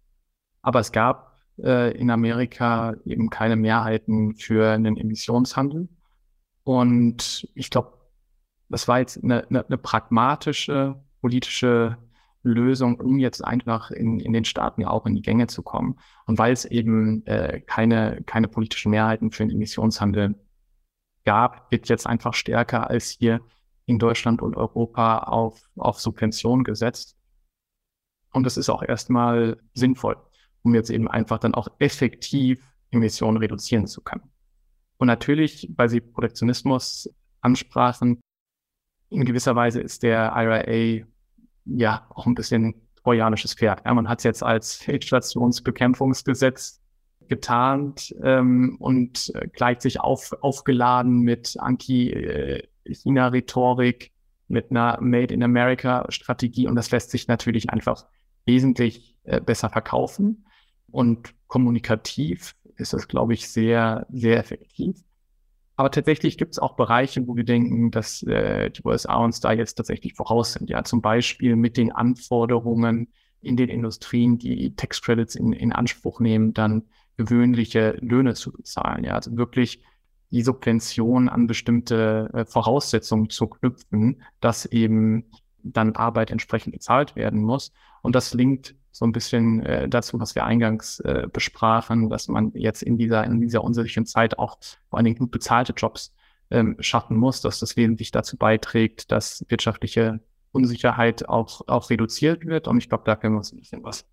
Aber 0.61 0.79
es 0.79 0.91
gab 0.91 1.37
äh, 1.57 1.97
in 1.97 2.09
Amerika 2.09 2.95
eben 3.05 3.29
keine 3.29 3.57
Mehrheiten 3.57 4.35
für 4.35 4.71
einen 4.71 4.95
Emissionshandel. 4.95 5.89
Und 6.63 7.49
ich 7.55 7.69
glaube, 7.69 7.97
das 8.69 8.87
war 8.87 8.99
jetzt 8.99 9.21
eine, 9.21 9.45
eine, 9.49 9.65
eine 9.65 9.77
pragmatische 9.77 11.03
politische 11.21 11.97
Lösung, 12.43 12.99
um 12.99 13.19
jetzt 13.19 13.43
einfach 13.43 13.91
in, 13.91 14.19
in 14.19 14.33
den 14.33 14.45
Staaten 14.45 14.83
auch 14.85 15.05
in 15.05 15.15
die 15.15 15.21
Gänge 15.21 15.47
zu 15.47 15.61
kommen. 15.61 15.99
Und 16.25 16.37
weil 16.39 16.53
es 16.53 16.65
eben 16.65 17.25
äh, 17.25 17.61
keine, 17.61 18.21
keine 18.25 18.47
politischen 18.47 18.91
Mehrheiten 18.91 19.31
für 19.31 19.43
den 19.43 19.51
Emissionshandel 19.51 20.35
gab, 21.23 21.71
wird 21.71 21.89
jetzt 21.89 22.07
einfach 22.07 22.33
stärker 22.33 22.89
als 22.89 23.09
hier 23.09 23.41
in 23.85 23.99
Deutschland 23.99 24.41
und 24.41 24.55
Europa 24.55 25.19
auf, 25.19 25.69
auf 25.75 25.99
Subventionen 25.99 26.63
gesetzt. 26.63 27.15
Und 28.31 28.45
das 28.45 28.57
ist 28.57 28.69
auch 28.69 28.81
erstmal 28.81 29.57
sinnvoll, 29.73 30.17
um 30.63 30.73
jetzt 30.73 30.89
eben 30.89 31.07
einfach 31.07 31.37
dann 31.37 31.53
auch 31.53 31.67
effektiv 31.79 32.65
Emissionen 32.91 33.37
reduzieren 33.37 33.87
zu 33.87 34.01
können. 34.01 34.31
Und 34.97 35.07
natürlich, 35.07 35.69
weil 35.75 35.89
Sie 35.89 35.99
Protektionismus 35.99 37.09
ansprachen, 37.41 38.21
in 39.09 39.25
gewisser 39.25 39.55
Weise 39.55 39.81
ist 39.81 40.03
der 40.03 40.33
IRA 40.35 41.05
ja 41.77 42.07
auch 42.09 42.25
ein 42.25 42.35
bisschen 42.35 42.75
trojanisches 43.03 43.53
Pferd. 43.53 43.83
Ja, 43.85 43.93
man 43.93 44.09
hat 44.09 44.19
es 44.19 44.23
jetzt 44.23 44.43
als 44.43 44.87
Inflationsbekämpfungsgesetz 44.87 46.79
getarnt 47.27 48.15
ähm, 48.21 48.77
und 48.79 49.31
äh, 49.35 49.47
gleich 49.47 49.81
sich 49.81 49.99
auf, 49.99 50.31
aufgeladen 50.41 51.19
mit 51.19 51.55
Anti-China-Rhetorik, 51.57 54.11
mit 54.47 54.69
einer 54.69 54.99
Made 55.01 55.33
in 55.33 55.41
America-Strategie 55.41 56.67
und 56.67 56.75
das 56.75 56.91
lässt 56.91 57.09
sich 57.11 57.29
natürlich 57.29 57.69
einfach 57.69 58.05
wesentlich 58.45 59.15
äh, 59.23 59.39
besser 59.39 59.69
verkaufen 59.69 60.45
und 60.91 61.33
kommunikativ 61.47 62.55
ist 62.75 62.93
das, 62.93 63.07
glaube 63.07 63.33
ich, 63.33 63.47
sehr, 63.47 64.05
sehr 64.11 64.37
effektiv. 64.37 65.01
Aber 65.75 65.89
tatsächlich 65.89 66.37
gibt 66.37 66.53
es 66.53 66.59
auch 66.59 66.75
Bereiche, 66.75 67.25
wo 67.27 67.35
wir 67.35 67.43
denken, 67.43 67.91
dass 67.91 68.23
äh, 68.23 68.69
die 68.69 68.81
USA 68.83 69.15
uns 69.15 69.39
da 69.39 69.51
jetzt 69.51 69.75
tatsächlich 69.75 70.13
voraus 70.13 70.53
sind. 70.53 70.69
Ja, 70.69 70.83
zum 70.83 71.01
Beispiel 71.01 71.55
mit 71.55 71.77
den 71.77 71.91
Anforderungen 71.91 73.11
in 73.41 73.57
den 73.57 73.69
Industrien, 73.69 74.37
die 74.37 74.75
Tax 74.75 75.01
Credits 75.01 75.35
in, 75.35 75.53
in 75.53 75.71
Anspruch 75.71 76.19
nehmen, 76.19 76.53
dann 76.53 76.83
gewöhnliche 77.17 77.97
Löhne 78.01 78.35
zu 78.35 78.51
bezahlen. 78.51 79.03
Ja, 79.03 79.15
also 79.15 79.35
wirklich 79.37 79.83
die 80.31 80.43
Subvention 80.43 81.29
an 81.29 81.47
bestimmte 81.47 82.29
äh, 82.33 82.45
Voraussetzungen 82.45 83.29
zu 83.29 83.47
knüpfen, 83.47 84.21
dass 84.39 84.65
eben 84.65 85.25
dann 85.63 85.95
Arbeit 85.95 86.31
entsprechend 86.31 86.73
bezahlt 86.73 87.15
werden 87.15 87.41
muss. 87.41 87.71
Und 88.01 88.15
das 88.15 88.33
linkt 88.33 88.75
so 88.91 89.05
ein 89.05 89.11
bisschen 89.11 89.65
äh, 89.65 89.87
dazu, 89.87 90.19
was 90.19 90.35
wir 90.35 90.45
eingangs 90.45 90.99
äh, 91.01 91.27
besprachen, 91.31 92.09
dass 92.09 92.27
man 92.27 92.51
jetzt 92.53 92.83
in 92.83 92.97
dieser, 92.97 93.23
in 93.23 93.39
dieser 93.39 93.63
unsicheren 93.63 94.05
Zeit 94.05 94.37
auch 94.37 94.57
vor 94.89 94.97
allen 94.97 95.05
Dingen 95.05 95.17
gut 95.17 95.31
bezahlte 95.31 95.73
Jobs 95.73 96.13
ähm, 96.49 96.75
schaffen 96.79 97.17
muss, 97.17 97.41
dass 97.41 97.59
das 97.59 97.77
wesentlich 97.77 98.11
dazu 98.11 98.37
beiträgt, 98.37 99.11
dass 99.11 99.45
wirtschaftliche 99.47 100.19
Unsicherheit 100.51 101.29
auch, 101.29 101.61
auch 101.67 101.89
reduziert 101.89 102.45
wird. 102.45 102.67
Und 102.67 102.77
ich 102.77 102.89
glaube, 102.89 103.05
da 103.05 103.15
können 103.15 103.35
wir 103.35 103.39
uns 103.39 103.53
ein 103.53 103.59
bisschen 103.59 103.83
was 103.83 104.05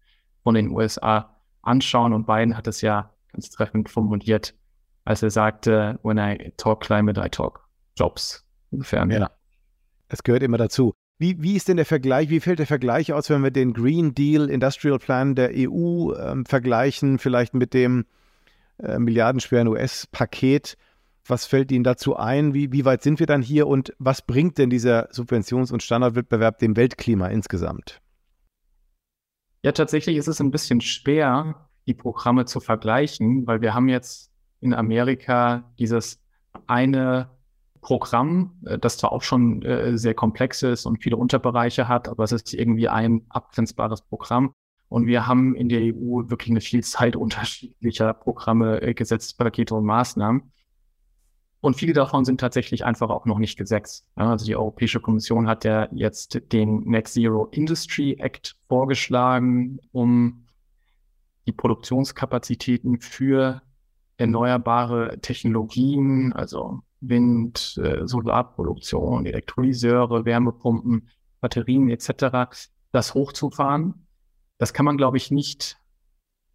von 0.44 0.54
den 0.54 0.70
USA 0.70 1.36
anschauen. 1.62 2.12
Und 2.12 2.26
Biden 2.26 2.56
hat 2.56 2.68
es 2.68 2.80
ja 2.80 3.12
ganz 3.32 3.50
treffend 3.50 3.90
formuliert, 3.90 4.54
als 5.04 5.22
er 5.22 5.30
sagte, 5.30 5.98
when 6.02 6.18
I 6.18 6.52
talk 6.56 6.80
climate, 6.80 7.20
I 7.20 7.28
talk 7.28 7.68
jobs. 7.96 8.46
Insofern. 8.70 9.10
Ja. 9.10 9.30
Es 10.08 10.22
gehört 10.22 10.42
immer 10.42 10.58
dazu. 10.58 10.94
Wie, 11.18 11.42
wie 11.42 11.56
ist 11.56 11.66
denn 11.66 11.76
der 11.76 11.86
Vergleich, 11.86 12.30
wie 12.30 12.38
fällt 12.38 12.60
der 12.60 12.66
Vergleich 12.66 13.12
aus, 13.12 13.28
wenn 13.28 13.42
wir 13.42 13.50
den 13.50 13.72
Green 13.72 14.14
Deal 14.14 14.48
Industrial 14.48 14.98
Plan 14.98 15.34
der 15.34 15.50
EU 15.52 16.12
ähm, 16.14 16.46
vergleichen, 16.46 17.18
vielleicht 17.18 17.54
mit 17.54 17.74
dem 17.74 18.06
äh, 18.78 19.00
milliardenschweren 19.00 19.66
US-Paket? 19.66 20.76
Was 21.26 21.44
fällt 21.44 21.72
Ihnen 21.72 21.82
dazu 21.82 22.16
ein? 22.16 22.54
Wie, 22.54 22.72
wie 22.72 22.84
weit 22.84 23.02
sind 23.02 23.18
wir 23.18 23.26
dann 23.26 23.42
hier 23.42 23.66
und 23.66 23.92
was 23.98 24.22
bringt 24.22 24.58
denn 24.58 24.70
dieser 24.70 25.10
Subventions- 25.10 25.72
und 25.72 25.82
Standardwettbewerb 25.82 26.60
dem 26.60 26.76
Weltklima 26.76 27.26
insgesamt? 27.26 28.00
Ja, 29.64 29.72
tatsächlich 29.72 30.16
ist 30.16 30.28
es 30.28 30.40
ein 30.40 30.52
bisschen 30.52 30.80
schwer, 30.80 31.68
die 31.88 31.94
Programme 31.94 32.44
zu 32.44 32.60
vergleichen, 32.60 33.44
weil 33.46 33.60
wir 33.60 33.74
haben 33.74 33.88
jetzt 33.88 34.30
in 34.60 34.72
Amerika 34.72 35.72
dieses 35.80 36.20
eine 36.68 37.28
Programm, 37.80 38.58
äh, 38.66 38.78
das 38.78 38.98
zwar 38.98 39.12
auch 39.12 39.22
schon 39.22 39.62
äh, 39.62 39.96
sehr 39.98 40.14
komplex 40.14 40.62
ist 40.62 40.86
und 40.86 41.02
viele 41.02 41.16
Unterbereiche 41.16 41.88
hat, 41.88 42.08
aber 42.08 42.24
es 42.24 42.32
ist 42.32 42.52
irgendwie 42.54 42.88
ein 42.88 43.22
abgrenzbares 43.28 44.02
Programm. 44.02 44.52
Und 44.88 45.06
wir 45.06 45.26
haben 45.26 45.54
in 45.54 45.68
der 45.68 45.80
EU 45.80 46.28
wirklich 46.30 46.50
eine 46.50 46.60
Vielzahl 46.60 47.14
unterschiedlicher 47.16 48.14
Programme, 48.14 48.80
äh, 48.82 48.94
Gesetzespakete 48.94 49.74
und 49.74 49.84
Maßnahmen. 49.84 50.52
Und 51.60 51.74
viele 51.74 51.92
davon 51.92 52.24
sind 52.24 52.38
tatsächlich 52.40 52.84
einfach 52.84 53.10
auch 53.10 53.26
noch 53.26 53.38
nicht 53.38 53.58
gesetzt. 53.58 54.06
Also 54.14 54.46
die 54.46 54.54
Europäische 54.54 55.00
Kommission 55.00 55.48
hat 55.48 55.64
ja 55.64 55.88
jetzt 55.92 56.40
den 56.52 56.84
Net 56.84 57.08
Zero 57.08 57.46
Industry 57.46 58.16
Act 58.20 58.56
vorgeschlagen, 58.68 59.80
um 59.90 60.46
die 61.48 61.52
Produktionskapazitäten 61.52 63.00
für 63.00 63.62
erneuerbare 64.18 65.18
Technologien, 65.20 66.32
also 66.32 66.80
Wind, 67.00 67.78
äh, 67.82 68.06
Solarproduktion, 68.06 69.26
Elektrolyseure, 69.26 70.24
Wärmepumpen, 70.24 71.08
Batterien 71.40 71.88
etc., 71.88 72.68
das 72.92 73.14
hochzufahren. 73.14 74.06
Das 74.58 74.72
kann 74.72 74.84
man, 74.84 74.96
glaube 74.96 75.16
ich, 75.16 75.30
nicht 75.30 75.78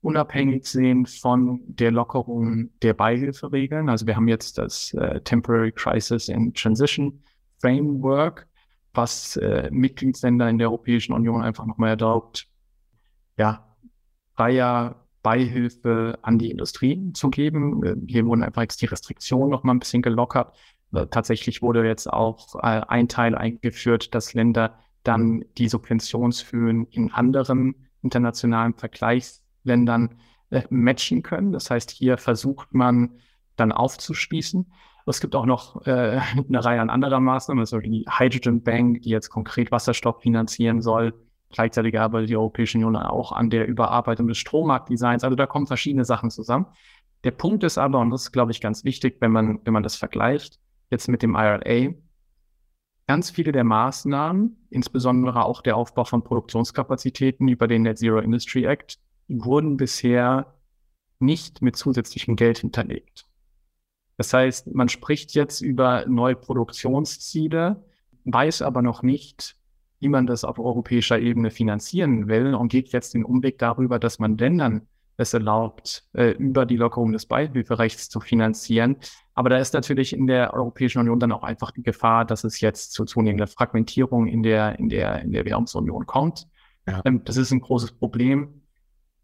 unabhängig 0.01 0.65
sehen 0.65 1.05
von 1.05 1.61
der 1.65 1.91
Lockerung 1.91 2.69
der 2.81 2.93
Beihilferegeln. 2.93 3.87
Also 3.89 4.05
wir 4.05 4.15
haben 4.17 4.27
jetzt 4.27 4.57
das 4.57 4.93
äh, 4.93 5.21
Temporary 5.21 5.71
Crisis 5.71 6.29
and 6.29 6.57
Transition 6.57 7.23
Framework, 7.59 8.47
was 8.93 9.37
äh, 9.37 9.69
Mitgliedsländer 9.71 10.49
in 10.49 10.57
der 10.57 10.67
Europäischen 10.67 11.13
Union 11.13 11.41
einfach 11.41 11.65
nochmal 11.65 11.91
erlaubt, 11.91 12.47
ja, 13.37 13.75
freier 14.35 15.02
Beihilfe 15.23 16.19
an 16.21 16.37
die 16.37 16.51
Industrie 16.51 17.11
zu 17.13 17.29
geben. 17.29 17.83
Äh, 17.83 17.95
hier 18.07 18.25
wurden 18.25 18.43
einfach 18.43 18.61
jetzt 18.61 18.81
die 18.81 18.85
Restriktionen 18.85 19.49
noch 19.49 19.63
mal 19.63 19.73
ein 19.73 19.79
bisschen 19.79 20.01
gelockert. 20.01 20.55
Äh, 20.93 21.07
tatsächlich 21.07 21.61
wurde 21.61 21.85
jetzt 21.85 22.11
auch 22.11 22.55
äh, 22.55 22.81
ein 22.87 23.07
Teil 23.07 23.35
eingeführt, 23.35 24.13
dass 24.13 24.33
Länder 24.33 24.77
dann 25.03 25.43
die 25.57 25.67
Subventionshöhen 25.67 26.85
in 26.91 27.11
anderen 27.11 27.75
internationalen 28.03 28.73
Vergleichsländern 28.73 30.19
äh, 30.49 30.63
matchen 30.69 31.23
können. 31.23 31.51
Das 31.51 31.69
heißt, 31.69 31.89
hier 31.91 32.17
versucht 32.17 32.73
man 32.73 33.19
dann 33.55 33.71
aufzuschließen. 33.71 34.71
Es 35.05 35.19
gibt 35.19 35.35
auch 35.35 35.45
noch 35.45 35.85
äh, 35.85 36.19
eine 36.47 36.63
Reihe 36.63 36.81
an 36.81 36.89
anderer 36.89 37.19
Maßnahmen, 37.19 37.61
also 37.61 37.79
die 37.79 38.05
Hydrogen 38.09 38.63
Bank, 38.63 39.01
die 39.01 39.09
jetzt 39.09 39.29
konkret 39.29 39.71
Wasserstoff 39.71 40.21
finanzieren 40.21 40.81
soll. 40.81 41.13
Gleichzeitig 41.53 41.97
arbeitet 41.97 42.29
die 42.29 42.35
Europäische 42.35 42.77
Union 42.79 42.95
auch 42.95 43.31
an 43.31 43.49
der 43.49 43.67
Überarbeitung 43.67 44.27
des 44.27 44.39
Strommarktdesigns. 44.39 45.23
Also 45.23 45.35
da 45.35 45.45
kommen 45.45 45.67
verschiedene 45.67 46.03
Sachen 46.03 46.31
zusammen. 46.31 46.65
Der 47.23 47.31
Punkt 47.31 47.63
ist 47.63 47.77
aber, 47.77 47.99
und 47.99 48.09
das 48.09 48.23
ist, 48.23 48.31
glaube 48.31 48.51
ich, 48.51 48.59
ganz 48.59 48.83
wichtig, 48.83 49.17
wenn 49.19 49.31
man, 49.31 49.59
wenn 49.63 49.71
man 49.71 49.83
das 49.83 49.95
vergleicht, 49.95 50.59
jetzt 50.89 51.07
mit 51.07 51.21
dem 51.21 51.35
IRA, 51.35 51.93
ganz 53.07 53.29
viele 53.29 53.51
der 53.51 53.63
Maßnahmen, 53.63 54.65
insbesondere 54.71 55.45
auch 55.45 55.61
der 55.61 55.77
Aufbau 55.77 56.05
von 56.05 56.23
Produktionskapazitäten 56.23 57.47
über 57.47 57.67
den 57.67 57.83
Net 57.83 57.99
Zero 57.99 58.19
Industry 58.19 58.65
Act, 58.65 58.99
wurden 59.27 59.77
bisher 59.77 60.55
nicht 61.19 61.61
mit 61.61 61.77
zusätzlichem 61.77 62.35
Geld 62.35 62.57
hinterlegt. 62.57 63.27
Das 64.17 64.33
heißt, 64.33 64.73
man 64.73 64.89
spricht 64.89 65.33
jetzt 65.35 65.61
über 65.61 66.05
neue 66.07 66.35
Produktionsziele, 66.35 67.85
weiß 68.25 68.63
aber 68.63 68.81
noch 68.81 69.03
nicht, 69.03 69.55
wie 70.03 70.09
man 70.09 70.27
das 70.27 70.43
auf 70.43 70.59
europäischer 70.59 71.17
Ebene 71.17 71.49
finanzieren 71.49 72.27
will 72.27 72.53
und 72.55 72.67
geht 72.67 72.89
jetzt 72.89 73.13
den 73.13 73.23
Umweg 73.23 73.57
darüber, 73.57 73.99
dass 73.99 74.19
man 74.19 74.37
Ländern 74.37 74.87
es 75.15 75.33
erlaubt, 75.33 76.03
äh, 76.13 76.31
über 76.31 76.65
die 76.65 76.75
Lockerung 76.75 77.13
des 77.13 77.25
Beihilferechts 77.25 78.09
zu 78.09 78.19
finanzieren. 78.19 78.97
Aber 79.33 79.49
da 79.49 79.57
ist 79.57 79.73
natürlich 79.73 80.11
in 80.11 80.27
der 80.27 80.53
Europäischen 80.53 80.99
Union 80.99 81.19
dann 81.19 81.31
auch 81.31 81.43
einfach 81.43 81.71
die 81.71 81.83
Gefahr, 81.83 82.25
dass 82.25 82.43
es 82.43 82.59
jetzt 82.59 82.91
zu 82.91 83.05
zunehmender 83.05 83.47
Fragmentierung 83.47 84.27
in 84.27 84.43
der, 84.43 84.77
in 84.77 84.89
der, 84.89 85.21
in 85.21 85.31
der 85.31 85.45
Währungsunion 85.45 86.05
kommt. 86.05 86.47
Ja. 86.85 87.01
Ähm, 87.05 87.23
das 87.23 87.37
ist 87.37 87.51
ein 87.51 87.61
großes 87.61 87.93
Problem. 87.93 88.63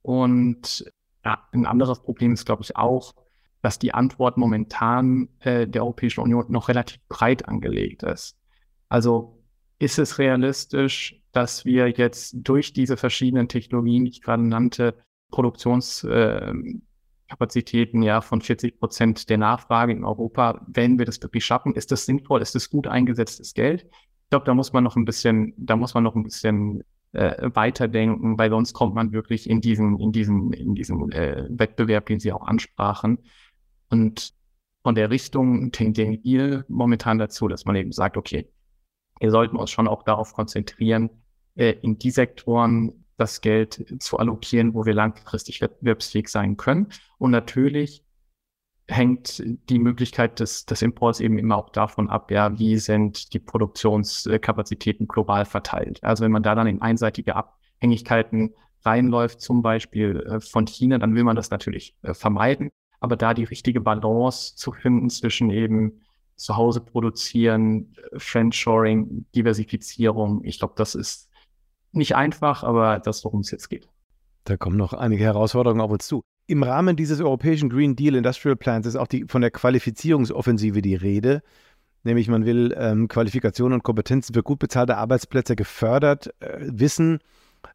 Und 0.02 0.86
ja, 1.26 1.46
ein 1.52 1.66
anderes 1.66 2.02
Problem 2.02 2.34
ist, 2.34 2.46
glaube 2.46 2.64
ich, 2.64 2.78
auch, 2.78 3.14
dass 3.62 3.80
die 3.80 3.94
Antwort 3.94 4.38
momentan 4.38 5.28
äh, 5.40 5.68
der 5.68 5.84
Europäischen 5.84 6.22
Union 6.22 6.46
noch 6.48 6.70
relativ 6.70 7.02
breit 7.10 7.50
angelegt 7.50 8.04
ist. 8.04 8.38
Also 8.88 9.39
ist 9.80 9.98
es 9.98 10.20
realistisch, 10.20 11.20
dass 11.32 11.66
wir 11.66 11.90
jetzt 11.90 12.36
durch 12.36 12.74
diese 12.74 12.98
verschiedenen 12.98 13.48
Technologien, 13.48 14.06
die 14.06 14.12
ich 14.12 14.22
gerade 14.22 14.44
nannte, 14.44 14.96
Produktionskapazitäten 15.32 18.02
ja 18.02 18.22
von 18.22 18.42
40 18.42 18.80
Prozent 18.80 19.30
der 19.30 19.38
Nachfrage 19.38 19.94
in 19.94 20.04
Europa, 20.04 20.66
wenn 20.68 21.00
wir 21.00 21.06
das 21.06 21.22
wirklich 21.22 21.46
schaffen, 21.46 21.76
ist 21.76 21.92
das 21.92 22.06
sinnvoll, 22.06 22.42
ist 22.42 22.56
das 22.56 22.70
gut 22.70 22.88
eingesetztes 22.88 23.54
Geld? 23.54 23.86
Ich 23.86 24.30
glaube, 24.32 24.46
da 24.46 24.54
muss 24.54 24.74
man 24.74 24.84
noch 24.84 24.96
ein 24.96 25.06
bisschen, 25.06 25.54
da 25.58 25.76
muss 25.76 25.94
man 25.94 26.04
noch 26.04 26.16
ein 26.16 26.24
bisschen 26.24 26.84
äh, 27.14 27.50
weiterdenken, 27.54 28.38
weil 28.38 28.50
sonst 28.50 28.74
kommt 28.74 28.96
man 28.96 29.12
wirklich 29.12 29.50
in 29.50 29.62
diesen, 29.62 30.00
in 30.00 30.12
diesen, 30.12 30.54
in 30.54 30.76
diesen 30.76 31.12
äh, 31.12 31.46
Wettbewerb, 31.50 32.06
den 32.08 32.20
Sie 32.20 32.32
auch 32.32 32.46
ansprachen. 32.46 33.20
Und 33.90 34.34
von 34.84 34.96
der 34.96 35.10
Richtung 35.10 35.72
tendieren 35.72 36.20
wir 36.24 36.66
momentan 36.68 37.18
dazu, 37.18 37.48
dass 37.48 37.66
man 37.66 37.76
eben 37.76 37.92
sagt, 37.92 38.18
okay, 38.18 38.50
wir 39.20 39.32
sollten 39.32 39.56
uns 39.56 39.70
schon 39.70 39.88
auch 39.88 40.04
darauf 40.04 40.34
konzentrieren, 40.34 41.10
äh, 41.56 41.72
in 41.82 42.00
die 42.00 42.12
Sektoren 42.12 43.06
das 43.18 43.42
Geld 43.42 43.86
zu 44.00 44.18
allokieren, 44.18 44.74
wo 44.74 44.86
wir 44.86 44.94
langfristig 44.94 45.62
wettbewerbsfähig 45.62 46.30
sein 46.30 46.58
können. 46.58 46.88
Und 47.18 47.32
natürlich 47.32 48.04
hängt 48.88 49.44
die 49.70 49.80
Möglichkeit 49.80 50.40
des, 50.40 50.66
des 50.66 50.82
Imports 50.82 51.20
eben 51.20 51.38
immer 51.38 51.58
auch 51.58 51.70
davon 51.70 52.10
ab, 52.10 52.32
ja, 52.32 52.58
wie 52.58 52.78
sind 52.78 53.34
die 53.34 53.40
Produktionskapazitäten 53.40 55.08
global 55.08 55.46
verteilt. 55.46 56.04
Also 56.04 56.24
wenn 56.24 56.32
man 56.32 56.44
da 56.44 56.56
dann 56.56 56.68
in 56.68 56.82
einseitige 56.82 57.36
Abhängigkeiten 57.36 58.54
reinläuft, 58.84 59.42
zum 59.42 59.62
Beispiel 59.62 60.22
äh, 60.22 60.40
von 60.40 60.66
China, 60.66 60.98
dann 60.98 61.14
will 61.14 61.24
man 61.24 61.36
das 61.36 61.52
natürlich 61.52 61.96
äh, 62.02 62.14
vermeiden. 62.14 62.70
Aber 63.00 63.16
da 63.16 63.34
die 63.34 63.44
richtige 63.44 63.82
Balance 63.82 64.56
zu 64.56 64.72
finden 64.72 65.10
zwischen 65.10 65.50
eben 65.50 66.02
zu 66.40 66.56
Hause 66.56 66.80
produzieren, 66.80 67.94
Friendshoring, 68.18 69.26
Diversifizierung, 69.36 70.44
ich 70.44 70.60
glaube, 70.60 70.74
das 70.78 70.96
ist 70.96 71.30
nicht 71.92 72.16
einfach, 72.16 72.64
aber 72.64 73.00
das, 73.00 73.24
worum 73.26 73.42
es 73.42 73.52
jetzt 73.52 73.70
geht. 73.70 73.88
Da 74.46 74.58
kommen 74.58 74.78
noch 74.78 74.94
einige 74.94 75.24
Herausforderungen 75.24 75.82
auf 75.82 75.92
uns 75.92 76.08
zu. 76.08 76.22
Im 76.48 76.64
Rahmen 76.64 76.96
dieses 76.96 77.22
europäischen 77.22 77.70
Green 77.70 77.96
Deal 77.96 78.16
Industrial 78.16 78.56
Plans 78.56 78.88
ist 78.88 78.96
auch 78.96 79.08
die, 79.08 79.26
von 79.28 79.42
der 79.42 79.52
Qualifizierungsoffensive 79.52 80.82
die 80.82 80.96
Rede. 80.96 81.44
Nämlich 82.04 82.28
man 82.30 82.46
will 82.46 82.74
ähm, 82.78 83.08
Qualifikationen 83.08 83.74
und 83.74 83.84
Kompetenzen 83.84 84.34
für 84.34 84.42
gut 84.42 84.60
bezahlte 84.60 84.98
Arbeitsplätze 84.98 85.56
gefördert 85.56 86.34
äh, 86.40 86.58
wissen, 86.62 87.20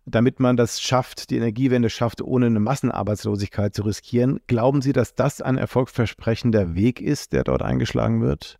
damit 0.05 0.41
man 0.41 0.57
das 0.57 0.81
schafft, 0.81 1.31
die 1.31 1.37
Energiewende 1.37 1.91
schafft, 1.91 2.23
ohne 2.23 2.47
eine 2.47 2.61
Massenarbeitslosigkeit 2.61 3.75
zu 3.75 3.83
riskieren. 3.83 4.41
Glauben 4.47 4.83
Sie, 4.83 4.93
dass 4.93 5.14
das 5.14 5.41
ein 5.41 5.57
erfolgversprechender 5.57 6.75
Weg 6.75 7.00
ist, 7.00 7.33
der 7.33 7.45
dort 7.45 7.62
eingeschlagen 7.62 8.21
wird? 8.21 8.59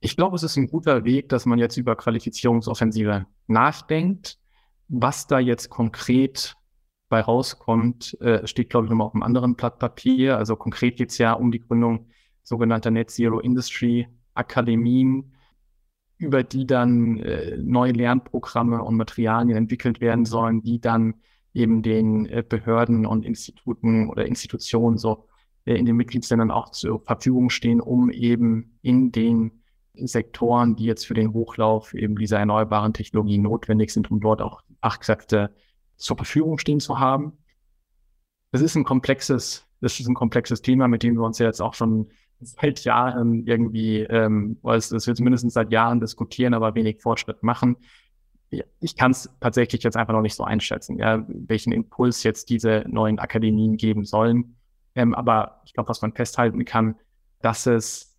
Ich 0.00 0.16
glaube, 0.16 0.36
es 0.36 0.42
ist 0.42 0.56
ein 0.56 0.68
guter 0.68 1.04
Weg, 1.04 1.28
dass 1.30 1.46
man 1.46 1.58
jetzt 1.58 1.76
über 1.76 1.96
Qualifizierungsoffensive 1.96 3.26
nachdenkt. 3.46 4.38
Was 4.88 5.26
da 5.26 5.38
jetzt 5.38 5.68
konkret 5.68 6.54
bei 7.08 7.20
rauskommt, 7.20 8.16
äh, 8.20 8.46
steht, 8.46 8.70
glaube 8.70 8.86
ich, 8.86 8.90
nochmal 8.90 9.08
auf 9.08 9.14
einem 9.14 9.22
anderen 9.22 9.56
Blatt 9.56 9.78
Papier. 9.78 10.36
Also 10.36 10.56
konkret 10.56 10.96
geht 10.96 11.10
es 11.10 11.18
ja 11.18 11.32
um 11.32 11.50
die 11.50 11.60
Gründung 11.60 12.08
sogenannter 12.42 12.90
Net 12.90 13.10
Zero 13.10 13.40
Industry 13.40 14.08
Akademien, 14.34 15.35
über 16.18 16.42
die 16.42 16.66
dann 16.66 17.18
äh, 17.18 17.56
neue 17.58 17.92
Lernprogramme 17.92 18.82
und 18.82 18.96
Materialien 18.96 19.56
entwickelt 19.56 20.00
werden 20.00 20.24
sollen, 20.24 20.62
die 20.62 20.80
dann 20.80 21.14
eben 21.52 21.82
den 21.82 22.26
äh, 22.26 22.42
Behörden 22.46 23.06
und 23.06 23.24
Instituten 23.24 24.08
oder 24.08 24.26
Institutionen 24.26 24.98
so 24.98 25.28
äh, 25.64 25.74
in 25.74 25.84
den 25.84 25.96
Mitgliedsländern 25.96 26.50
auch 26.50 26.70
zur 26.70 27.02
Verfügung 27.04 27.50
stehen, 27.50 27.80
um 27.80 28.10
eben 28.10 28.78
in 28.82 29.12
den 29.12 29.62
Sektoren, 29.94 30.76
die 30.76 30.84
jetzt 30.84 31.06
für 31.06 31.14
den 31.14 31.32
Hochlauf 31.32 31.94
eben 31.94 32.16
dieser 32.16 32.38
erneuerbaren 32.38 32.92
Technologien 32.92 33.42
notwendig 33.42 33.90
sind, 33.92 34.10
um 34.10 34.20
dort 34.20 34.42
auch 34.42 34.62
Fachkräfte 34.82 35.54
zur 35.96 36.16
Verfügung 36.16 36.58
stehen 36.58 36.80
zu 36.80 36.98
haben. 36.98 37.32
Das 38.52 38.60
ist 38.60 38.76
ein 38.76 38.84
komplexes, 38.84 39.66
das 39.80 39.98
ist 39.98 40.06
ein 40.06 40.14
komplexes 40.14 40.62
Thema, 40.62 40.88
mit 40.88 41.02
dem 41.02 41.14
wir 41.14 41.22
uns 41.22 41.38
ja 41.38 41.46
jetzt 41.46 41.60
auch 41.60 41.74
schon 41.74 42.10
seit 42.40 42.84
Jahren 42.84 43.46
irgendwie, 43.46 44.00
ähm, 44.00 44.58
das 44.62 45.06
wir 45.06 45.14
zumindest 45.14 45.50
seit 45.50 45.72
Jahren 45.72 46.00
diskutieren, 46.00 46.54
aber 46.54 46.74
wenig 46.74 47.00
Fortschritt 47.02 47.42
machen. 47.42 47.76
Ich 48.80 48.96
kann 48.96 49.10
es 49.10 49.28
tatsächlich 49.40 49.82
jetzt 49.82 49.96
einfach 49.96 50.12
noch 50.12 50.22
nicht 50.22 50.36
so 50.36 50.44
einschätzen, 50.44 50.98
ja, 50.98 51.24
welchen 51.28 51.72
Impuls 51.72 52.22
jetzt 52.22 52.48
diese 52.48 52.84
neuen 52.86 53.18
Akademien 53.18 53.76
geben 53.76 54.04
sollen. 54.04 54.56
Ähm, 54.94 55.14
aber 55.14 55.60
ich 55.64 55.72
glaube, 55.72 55.88
was 55.88 56.00
man 56.00 56.12
festhalten 56.12 56.64
kann, 56.64 56.96
dass 57.42 57.66
es 57.66 58.16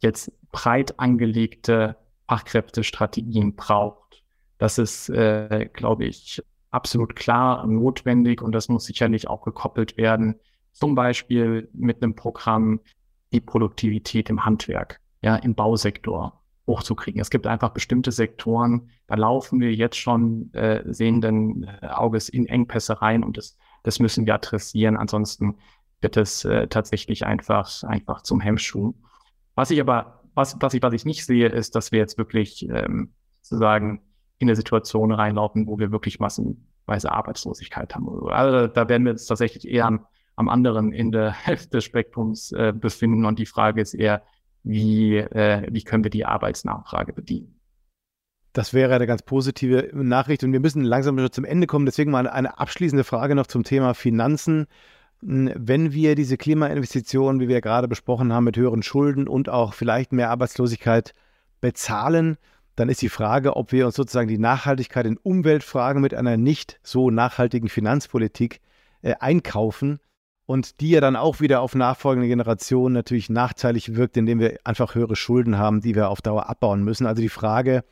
jetzt 0.00 0.32
breit 0.52 0.98
angelegte 0.98 1.96
Fachkräftestrategien 2.28 3.56
braucht. 3.56 4.22
Das 4.58 4.78
ist, 4.78 5.08
äh, 5.08 5.68
glaube 5.72 6.04
ich, 6.04 6.42
absolut 6.70 7.16
klar 7.16 7.66
notwendig 7.66 8.42
und 8.42 8.52
das 8.52 8.68
muss 8.68 8.84
sicherlich 8.84 9.28
auch 9.28 9.42
gekoppelt 9.42 9.96
werden, 9.96 10.36
zum 10.72 10.94
Beispiel 10.94 11.68
mit 11.72 12.02
einem 12.02 12.14
Programm 12.14 12.80
die 13.32 13.40
Produktivität 13.40 14.30
im 14.30 14.44
Handwerk, 14.44 15.00
ja, 15.22 15.36
im 15.36 15.54
Bausektor 15.54 16.40
hochzukriegen. 16.66 17.20
Es 17.20 17.30
gibt 17.30 17.46
einfach 17.46 17.70
bestimmte 17.70 18.12
Sektoren, 18.12 18.90
da 19.06 19.16
laufen 19.16 19.60
wir 19.60 19.74
jetzt 19.74 19.96
schon 19.96 20.52
äh, 20.54 20.82
sehenden 20.92 21.64
äh, 21.64 21.86
Auges 21.88 22.28
in 22.28 22.46
Engpässe 22.46 23.02
rein 23.02 23.22
und 23.22 23.36
das, 23.36 23.56
das 23.82 23.98
müssen 23.98 24.24
wir 24.26 24.34
adressieren. 24.34 24.96
Ansonsten 24.96 25.56
wird 26.00 26.16
es 26.16 26.44
äh, 26.44 26.68
tatsächlich 26.68 27.26
einfach, 27.26 27.82
einfach 27.82 28.22
zum 28.22 28.40
Hemmschuh. 28.40 28.94
Was 29.54 29.70
ich 29.70 29.80
aber, 29.80 30.22
was, 30.34 30.56
was 30.60 30.74
ich, 30.74 30.82
was 30.82 30.94
ich 30.94 31.04
nicht 31.04 31.26
sehe, 31.26 31.48
ist, 31.48 31.74
dass 31.74 31.92
wir 31.92 31.98
jetzt 31.98 32.16
wirklich 32.18 32.68
ähm, 32.68 33.12
sozusagen 33.42 34.00
in 34.38 34.48
eine 34.48 34.56
Situation 34.56 35.12
reinlaufen, 35.12 35.66
wo 35.66 35.78
wir 35.78 35.92
wirklich 35.92 36.18
massenweise 36.18 37.12
Arbeitslosigkeit 37.12 37.94
haben. 37.94 38.08
Also 38.28 38.68
da 38.68 38.88
werden 38.88 39.04
wir 39.04 39.12
uns 39.12 39.26
tatsächlich 39.26 39.68
eher 39.68 39.86
am 40.36 40.48
anderen 40.48 40.92
Ende 40.92 41.34
des 41.72 41.84
Spektrums 41.84 42.52
äh, 42.52 42.72
befinden. 42.74 43.24
Und 43.24 43.38
die 43.38 43.46
Frage 43.46 43.80
ist 43.80 43.94
eher, 43.94 44.22
wie, 44.62 45.16
äh, 45.16 45.66
wie 45.70 45.82
können 45.82 46.04
wir 46.04 46.10
die 46.10 46.24
Arbeitsnachfrage 46.24 47.12
bedienen? 47.12 47.60
Das 48.52 48.72
wäre 48.72 48.94
eine 48.94 49.06
ganz 49.06 49.22
positive 49.22 49.90
Nachricht 49.92 50.44
und 50.44 50.52
wir 50.52 50.60
müssen 50.60 50.84
langsam 50.84 51.18
schon 51.18 51.32
zum 51.32 51.44
Ende 51.44 51.66
kommen. 51.66 51.86
Deswegen 51.86 52.12
mal 52.12 52.28
eine 52.28 52.58
abschließende 52.58 53.04
Frage 53.04 53.34
noch 53.34 53.48
zum 53.48 53.64
Thema 53.64 53.94
Finanzen. 53.94 54.66
Hm, 55.20 55.52
wenn 55.56 55.92
wir 55.92 56.14
diese 56.14 56.36
Klimainvestitionen, 56.36 57.40
wie 57.40 57.48
wir 57.48 57.60
gerade 57.60 57.88
besprochen 57.88 58.32
haben, 58.32 58.44
mit 58.44 58.56
höheren 58.56 58.82
Schulden 58.82 59.28
und 59.28 59.48
auch 59.48 59.74
vielleicht 59.74 60.12
mehr 60.12 60.30
Arbeitslosigkeit 60.30 61.14
bezahlen, 61.60 62.36
dann 62.76 62.88
ist 62.88 63.02
die 63.02 63.08
Frage, 63.08 63.56
ob 63.56 63.72
wir 63.72 63.86
uns 63.86 63.96
sozusagen 63.96 64.28
die 64.28 64.38
Nachhaltigkeit 64.38 65.06
in 65.06 65.16
Umweltfragen 65.16 66.00
mit 66.00 66.14
einer 66.14 66.36
nicht 66.36 66.80
so 66.82 67.10
nachhaltigen 67.10 67.68
Finanzpolitik 67.68 68.60
äh, 69.02 69.14
einkaufen 69.18 70.00
und 70.46 70.80
die 70.80 70.90
ja 70.90 71.00
dann 71.00 71.16
auch 71.16 71.40
wieder 71.40 71.60
auf 71.60 71.74
nachfolgende 71.74 72.28
Generationen 72.28 72.94
natürlich 72.94 73.30
nachteilig 73.30 73.96
wirkt, 73.96 74.16
indem 74.16 74.40
wir 74.40 74.58
einfach 74.64 74.94
höhere 74.94 75.16
Schulden 75.16 75.58
haben, 75.58 75.80
die 75.80 75.94
wir 75.94 76.10
auf 76.10 76.20
Dauer 76.20 76.48
abbauen 76.48 76.84
müssen. 76.84 77.06
Also 77.06 77.22
die 77.22 77.28
Frage, 77.28 77.84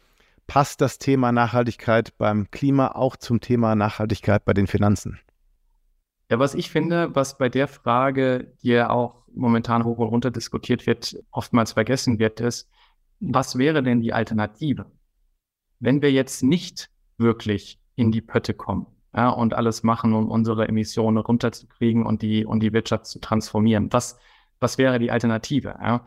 passt 0.46 0.80
das 0.80 0.98
Thema 0.98 1.32
Nachhaltigkeit 1.32 2.16
beim 2.18 2.50
Klima 2.50 2.88
auch 2.88 3.16
zum 3.16 3.40
Thema 3.40 3.74
Nachhaltigkeit 3.74 4.44
bei 4.44 4.52
den 4.52 4.66
Finanzen? 4.66 5.18
Ja, 6.30 6.38
was 6.38 6.54
ich 6.54 6.70
finde, 6.70 7.14
was 7.14 7.38
bei 7.38 7.48
der 7.48 7.68
Frage, 7.68 8.52
die 8.62 8.68
ja 8.68 8.90
auch 8.90 9.22
momentan 9.34 9.84
hoch 9.84 9.98
und 9.98 10.08
runter 10.08 10.30
diskutiert 10.30 10.86
wird, 10.86 11.16
oftmals 11.30 11.72
vergessen 11.72 12.18
wird, 12.18 12.40
ist, 12.40 12.68
was 13.20 13.56
wäre 13.56 13.82
denn 13.82 14.00
die 14.00 14.12
Alternative? 14.12 14.86
Wenn 15.78 16.02
wir 16.02 16.12
jetzt 16.12 16.42
nicht 16.42 16.90
wirklich 17.18 17.78
in 17.96 18.12
die 18.12 18.20
Pötte 18.20 18.54
kommen 18.54 18.86
ja, 19.14 19.28
und 19.28 19.54
alles 19.54 19.82
machen, 19.82 20.14
um 20.14 20.30
unsere 20.30 20.68
Emissionen 20.68 21.18
runterzukriegen 21.18 22.06
und 22.06 22.22
die, 22.22 22.44
und 22.44 22.60
die 22.60 22.72
Wirtschaft 22.72 23.06
zu 23.06 23.20
transformieren, 23.20 23.92
was, 23.92 24.18
was 24.60 24.78
wäre 24.78 24.98
die 24.98 25.10
Alternative? 25.10 25.76
Ja? 25.82 26.04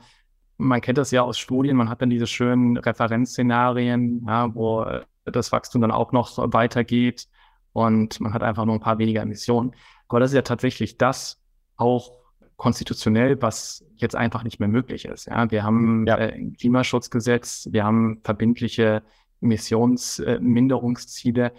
Man 0.58 0.82
kennt 0.82 0.98
das 0.98 1.12
ja 1.12 1.22
aus 1.22 1.38
Studien, 1.38 1.76
man 1.76 1.90
hat 1.90 2.02
dann 2.02 2.10
diese 2.10 2.28
schönen 2.28 2.78
Referenzszenarien, 2.78 4.26
ja, 4.26 4.56
wo 4.56 4.86
das 5.26 5.52
Wachstum 5.52 5.82
dann 5.82 5.92
auch 5.92 6.12
noch 6.12 6.38
weitergeht 6.54 7.28
und 7.74 8.20
man 8.22 8.34
hat 8.34 8.44
einfach 8.44 8.66
nur 8.66 8.76
ein 8.76 8.82
paar 8.82 8.98
weniger 8.98 9.22
Emissionen. 9.22 9.74
Aber 10.08 10.20
das 10.20 10.32
ist 10.32 10.36
ja 10.36 10.44
tatsächlich 10.44 10.98
das 10.98 11.42
auch 11.76 12.12
konstitutionell, 12.56 13.42
was 13.42 13.84
jetzt 13.96 14.16
einfach 14.16 14.44
nicht 14.44 14.60
mehr 14.60 14.70
möglich 14.70 15.06
ist. 15.06 15.26
Ja, 15.26 15.50
wir 15.52 15.64
haben 15.64 16.06
ja. 16.08 16.18
äh, 16.18 16.34
ein 16.34 16.54
Klimaschutzgesetz, 16.54 17.68
wir 17.72 17.84
haben 17.84 18.22
verbindliche 18.24 19.04
Emissionsminderungsziele 19.42 21.48
äh, 21.48 21.52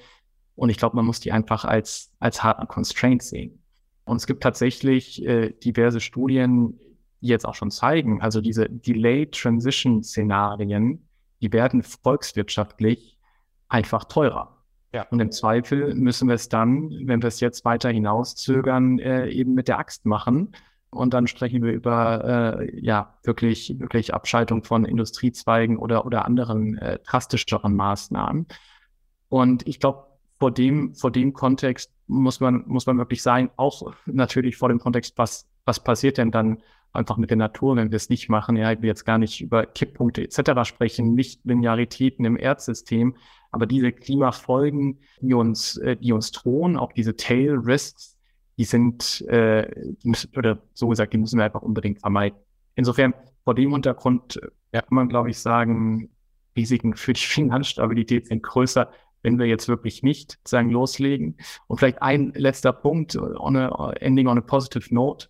und 0.56 0.70
ich 0.70 0.78
glaube, 0.78 0.96
man 0.96 1.04
muss 1.04 1.20
die 1.20 1.32
einfach 1.32 1.64
als, 1.64 2.12
als 2.18 2.42
harten 2.42 2.66
Constraint 2.66 3.22
sehen. 3.22 3.62
Und 4.04 4.16
es 4.16 4.26
gibt 4.26 4.42
tatsächlich 4.42 5.24
äh, 5.24 5.50
diverse 5.50 6.00
Studien, 6.00 6.78
die 7.20 7.28
jetzt 7.28 7.46
auch 7.46 7.54
schon 7.54 7.70
zeigen, 7.70 8.20
also 8.20 8.40
diese 8.40 8.68
Delayed 8.68 9.32
Transition 9.32 10.02
Szenarien, 10.02 11.08
die 11.40 11.52
werden 11.52 11.82
volkswirtschaftlich 11.82 13.18
einfach 13.68 14.04
teurer. 14.04 14.64
Ja. 14.92 15.06
Und 15.10 15.20
im 15.20 15.30
Zweifel 15.30 15.94
müssen 15.94 16.28
wir 16.28 16.36
es 16.36 16.48
dann, 16.48 16.90
wenn 17.04 17.20
wir 17.20 17.28
es 17.28 17.40
jetzt 17.40 17.64
weiter 17.64 17.90
hinauszögern, 17.90 18.98
äh, 18.98 19.28
eben 19.28 19.54
mit 19.54 19.68
der 19.68 19.78
Axt 19.78 20.06
machen 20.06 20.52
und 20.90 21.14
dann 21.14 21.26
sprechen 21.26 21.62
wir 21.62 21.72
über 21.72 22.58
äh, 22.60 22.80
ja 22.80 23.14
wirklich 23.24 23.78
wirklich 23.78 24.14
Abschaltung 24.14 24.64
von 24.64 24.84
Industriezweigen 24.84 25.76
oder 25.76 26.06
oder 26.06 26.24
anderen 26.24 26.78
äh, 26.78 26.98
drastischeren 27.04 27.74
Maßnahmen. 27.74 28.46
Und 29.28 29.66
ich 29.66 29.80
glaube, 29.80 30.05
vor 30.38 30.52
dem, 30.52 30.94
vor 30.94 31.10
dem 31.10 31.32
Kontext 31.32 31.92
muss 32.06 32.40
man, 32.40 32.64
muss 32.66 32.86
man 32.86 32.98
wirklich 32.98 33.22
sein, 33.22 33.50
auch 33.56 33.92
natürlich 34.06 34.56
vor 34.56 34.68
dem 34.68 34.78
Kontext, 34.78 35.16
was, 35.16 35.48
was 35.64 35.82
passiert 35.82 36.18
denn 36.18 36.30
dann 36.30 36.58
einfach 36.92 37.16
mit 37.16 37.30
der 37.30 37.36
Natur, 37.36 37.76
wenn 37.76 37.90
wir 37.90 37.96
es 37.96 38.08
nicht 38.08 38.28
machen. 38.28 38.56
Ja, 38.56 38.72
ich 38.72 38.80
will 38.80 38.88
jetzt 38.88 39.04
gar 39.04 39.18
nicht 39.18 39.40
über 39.40 39.66
Kipppunkte 39.66 40.22
etc. 40.22 40.64
sprechen, 40.64 41.14
nicht 41.14 41.40
Linearitäten 41.44 42.24
im 42.24 42.36
Erdsystem, 42.36 43.16
aber 43.50 43.66
diese 43.66 43.92
Klimafolgen, 43.92 45.00
die 45.20 45.34
uns, 45.34 45.76
äh, 45.78 45.96
die 45.96 46.12
uns 46.12 46.32
drohen, 46.32 46.76
auch 46.76 46.92
diese 46.92 47.16
Tail 47.16 47.54
Risks, 47.54 48.16
die 48.58 48.64
sind, 48.64 49.22
äh, 49.28 49.70
die 50.02 50.08
müssen, 50.08 50.30
oder 50.36 50.62
so 50.72 50.88
gesagt, 50.88 51.12
die 51.12 51.18
müssen 51.18 51.38
wir 51.38 51.44
einfach 51.44 51.62
unbedingt 51.62 52.00
vermeiden. 52.00 52.38
Insofern, 52.74 53.14
vor 53.44 53.54
dem 53.54 53.72
Hintergrund 53.72 54.40
ja, 54.72 54.82
kann 54.82 54.94
man, 54.94 55.08
glaube 55.08 55.30
ich, 55.30 55.38
sagen, 55.38 56.10
Risiken 56.56 56.94
für 56.94 57.12
die 57.12 57.20
Finanzstabilität 57.26 58.26
sind 58.26 58.42
größer, 58.42 58.90
wenn 59.26 59.40
wir 59.40 59.46
jetzt 59.46 59.66
wirklich 59.66 60.04
nicht 60.04 60.38
sagen 60.46 60.70
loslegen. 60.70 61.36
Und 61.66 61.78
vielleicht 61.78 62.00
ein 62.00 62.32
letzter 62.36 62.72
Punkt, 62.72 63.16
on 63.16 63.56
a, 63.56 63.90
ending 63.94 64.28
on 64.28 64.38
a 64.38 64.40
positive 64.40 64.94
note, 64.94 65.26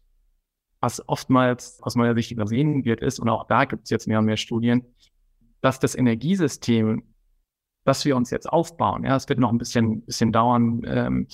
was 0.80 1.08
oftmals 1.08 1.82
aus 1.82 1.94
meiner 1.96 2.14
Sicht 2.14 2.30
übersehen 2.30 2.84
wird, 2.84 3.00
ist, 3.00 3.18
und 3.18 3.30
auch 3.30 3.46
da 3.46 3.64
gibt 3.64 3.84
es 3.84 3.90
jetzt 3.90 4.06
mehr 4.06 4.18
und 4.18 4.26
mehr 4.26 4.36
Studien, 4.36 4.84
dass 5.62 5.80
das 5.80 5.94
Energiesystem, 5.94 7.04
das 7.86 8.04
wir 8.04 8.16
uns 8.16 8.30
jetzt 8.30 8.52
aufbauen, 8.52 9.02
ja, 9.02 9.16
es 9.16 9.30
wird 9.30 9.38
noch 9.38 9.50
ein 9.50 9.56
bisschen, 9.56 10.02
bisschen 10.02 10.30
dauern, 10.30 10.82
ähm, 10.86 11.28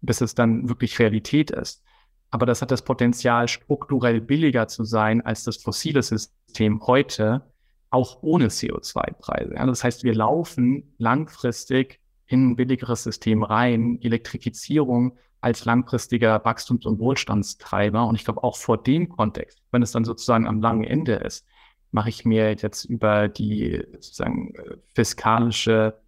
bis 0.00 0.20
es 0.20 0.36
dann 0.36 0.68
wirklich 0.68 1.00
Realität 1.00 1.50
ist. 1.50 1.82
Aber 2.30 2.46
das 2.46 2.62
hat 2.62 2.70
das 2.70 2.84
Potenzial, 2.84 3.48
strukturell 3.48 4.20
billiger 4.20 4.68
zu 4.68 4.84
sein 4.84 5.20
als 5.20 5.42
das 5.42 5.56
fossile 5.56 6.04
System 6.04 6.80
heute, 6.86 7.42
auch 7.90 8.22
ohne 8.22 8.46
CO2-Preise. 8.46 9.54
Ja, 9.54 9.66
das 9.66 9.82
heißt, 9.82 10.04
wir 10.04 10.14
laufen 10.14 10.94
langfristig 10.98 12.03
in 12.26 12.50
ein 12.50 12.56
billigeres 12.56 13.02
System 13.02 13.42
rein. 13.42 13.98
Elektrifizierung 14.02 15.16
als 15.40 15.64
langfristiger 15.64 16.42
Wachstums- 16.44 16.86
und 16.86 16.98
Wohlstandstreiber. 16.98 18.06
Und 18.06 18.14
ich 18.14 18.24
glaube 18.24 18.42
auch 18.42 18.56
vor 18.56 18.82
dem 18.82 19.10
Kontext, 19.10 19.62
wenn 19.72 19.82
es 19.82 19.92
dann 19.92 20.04
sozusagen 20.04 20.46
am 20.46 20.60
langen 20.62 20.84
Ende 20.84 21.14
ist, 21.14 21.46
mache 21.90 22.08
ich 22.08 22.24
mir 22.24 22.54
jetzt 22.54 22.84
über 22.86 23.28
die 23.28 23.84
sozusagen 23.92 24.54
äh, 24.54 24.76
fiskalische 24.94 26.00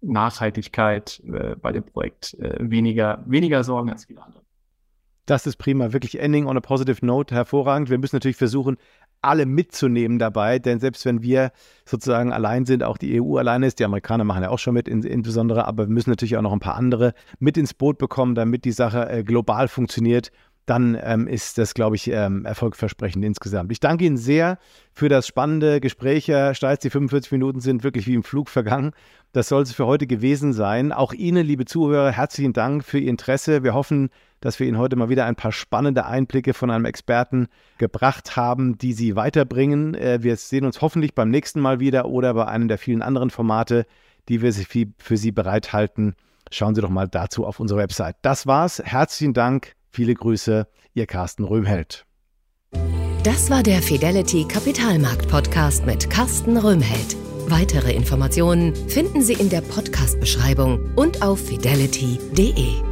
Nachhaltigkeit 0.00 1.22
äh, 1.26 1.56
bei 1.56 1.72
dem 1.72 1.84
Projekt 1.84 2.34
äh, 2.34 2.56
weniger, 2.58 3.22
weniger 3.26 3.62
Sorgen 3.62 3.90
als 3.90 4.06
viele 4.06 4.22
andere. 4.22 4.42
Das 5.26 5.46
ist 5.46 5.56
prima, 5.56 5.92
wirklich 5.92 6.18
Ending 6.18 6.46
on 6.46 6.56
a 6.56 6.60
positive 6.60 7.04
note, 7.04 7.34
hervorragend. 7.34 7.90
Wir 7.90 7.98
müssen 7.98 8.16
natürlich 8.16 8.36
versuchen, 8.36 8.78
alle 9.22 9.46
mitzunehmen 9.46 10.18
dabei, 10.18 10.58
denn 10.58 10.80
selbst 10.80 11.04
wenn 11.04 11.22
wir 11.22 11.52
sozusagen 11.84 12.32
allein 12.32 12.66
sind, 12.66 12.82
auch 12.82 12.98
die 12.98 13.20
EU 13.20 13.36
alleine 13.36 13.66
ist, 13.66 13.78
die 13.78 13.84
Amerikaner 13.84 14.24
machen 14.24 14.42
ja 14.42 14.50
auch 14.50 14.58
schon 14.58 14.74
mit 14.74 14.88
in, 14.88 15.02
insbesondere, 15.02 15.66
aber 15.66 15.86
wir 15.86 15.92
müssen 15.92 16.10
natürlich 16.10 16.36
auch 16.36 16.42
noch 16.42 16.52
ein 16.52 16.60
paar 16.60 16.76
andere 16.76 17.14
mit 17.38 17.56
ins 17.56 17.74
Boot 17.74 17.98
bekommen, 17.98 18.34
damit 18.34 18.64
die 18.64 18.72
Sache 18.72 19.08
äh, 19.10 19.22
global 19.22 19.68
funktioniert 19.68 20.30
dann 20.70 20.96
ähm, 21.02 21.26
ist 21.26 21.58
das, 21.58 21.74
glaube 21.74 21.96
ich, 21.96 22.08
ähm, 22.12 22.44
erfolgversprechend 22.44 23.24
insgesamt. 23.24 23.72
Ich 23.72 23.80
danke 23.80 24.04
Ihnen 24.04 24.16
sehr 24.16 24.56
für 24.92 25.08
das 25.08 25.26
spannende 25.26 25.80
Gespräch, 25.80 26.28
Herr 26.28 26.54
Steitz. 26.54 26.82
Die 26.82 26.90
45 26.90 27.32
Minuten 27.32 27.58
sind 27.58 27.82
wirklich 27.82 28.06
wie 28.06 28.14
im 28.14 28.22
Flug 28.22 28.48
vergangen. 28.48 28.92
Das 29.32 29.48
soll 29.48 29.62
es 29.62 29.72
für 29.72 29.86
heute 29.86 30.06
gewesen 30.06 30.52
sein. 30.52 30.92
Auch 30.92 31.12
Ihnen, 31.12 31.44
liebe 31.44 31.64
Zuhörer, 31.64 32.12
herzlichen 32.12 32.52
Dank 32.52 32.84
für 32.84 33.00
Ihr 33.00 33.10
Interesse. 33.10 33.64
Wir 33.64 33.74
hoffen, 33.74 34.10
dass 34.40 34.60
wir 34.60 34.68
Ihnen 34.68 34.78
heute 34.78 34.94
mal 34.94 35.08
wieder 35.08 35.26
ein 35.26 35.34
paar 35.34 35.50
spannende 35.50 36.06
Einblicke 36.06 36.54
von 36.54 36.70
einem 36.70 36.84
Experten 36.84 37.48
gebracht 37.78 38.36
haben, 38.36 38.78
die 38.78 38.92
Sie 38.92 39.16
weiterbringen. 39.16 39.96
Äh, 39.96 40.22
wir 40.22 40.36
sehen 40.36 40.64
uns 40.64 40.80
hoffentlich 40.80 41.16
beim 41.16 41.30
nächsten 41.30 41.58
Mal 41.58 41.80
wieder 41.80 42.06
oder 42.06 42.32
bei 42.32 42.46
einem 42.46 42.68
der 42.68 42.78
vielen 42.78 43.02
anderen 43.02 43.30
Formate, 43.30 43.86
die 44.28 44.40
wir 44.40 44.52
für 44.98 45.16
Sie 45.16 45.32
bereithalten. 45.32 46.14
Schauen 46.52 46.76
Sie 46.76 46.80
doch 46.80 46.90
mal 46.90 47.08
dazu 47.08 47.44
auf 47.44 47.58
unsere 47.58 47.80
Website. 47.80 48.14
Das 48.22 48.46
war's. 48.46 48.80
Herzlichen 48.84 49.34
Dank. 49.34 49.79
Viele 49.90 50.14
Grüße, 50.14 50.66
Ihr 50.94 51.06
Carsten 51.06 51.44
Röhmheld. 51.44 52.06
Das 53.24 53.50
war 53.50 53.62
der 53.62 53.82
Fidelity 53.82 54.46
Kapitalmarkt 54.46 55.28
Podcast 55.28 55.84
mit 55.84 56.08
Carsten 56.08 56.56
Röhmheld. 56.56 57.16
Weitere 57.48 57.92
Informationen 57.92 58.74
finden 58.88 59.22
Sie 59.22 59.34
in 59.34 59.50
der 59.50 59.60
Podcast-Beschreibung 59.60 60.94
und 60.94 61.20
auf 61.20 61.40
fidelity.de. 61.40 62.90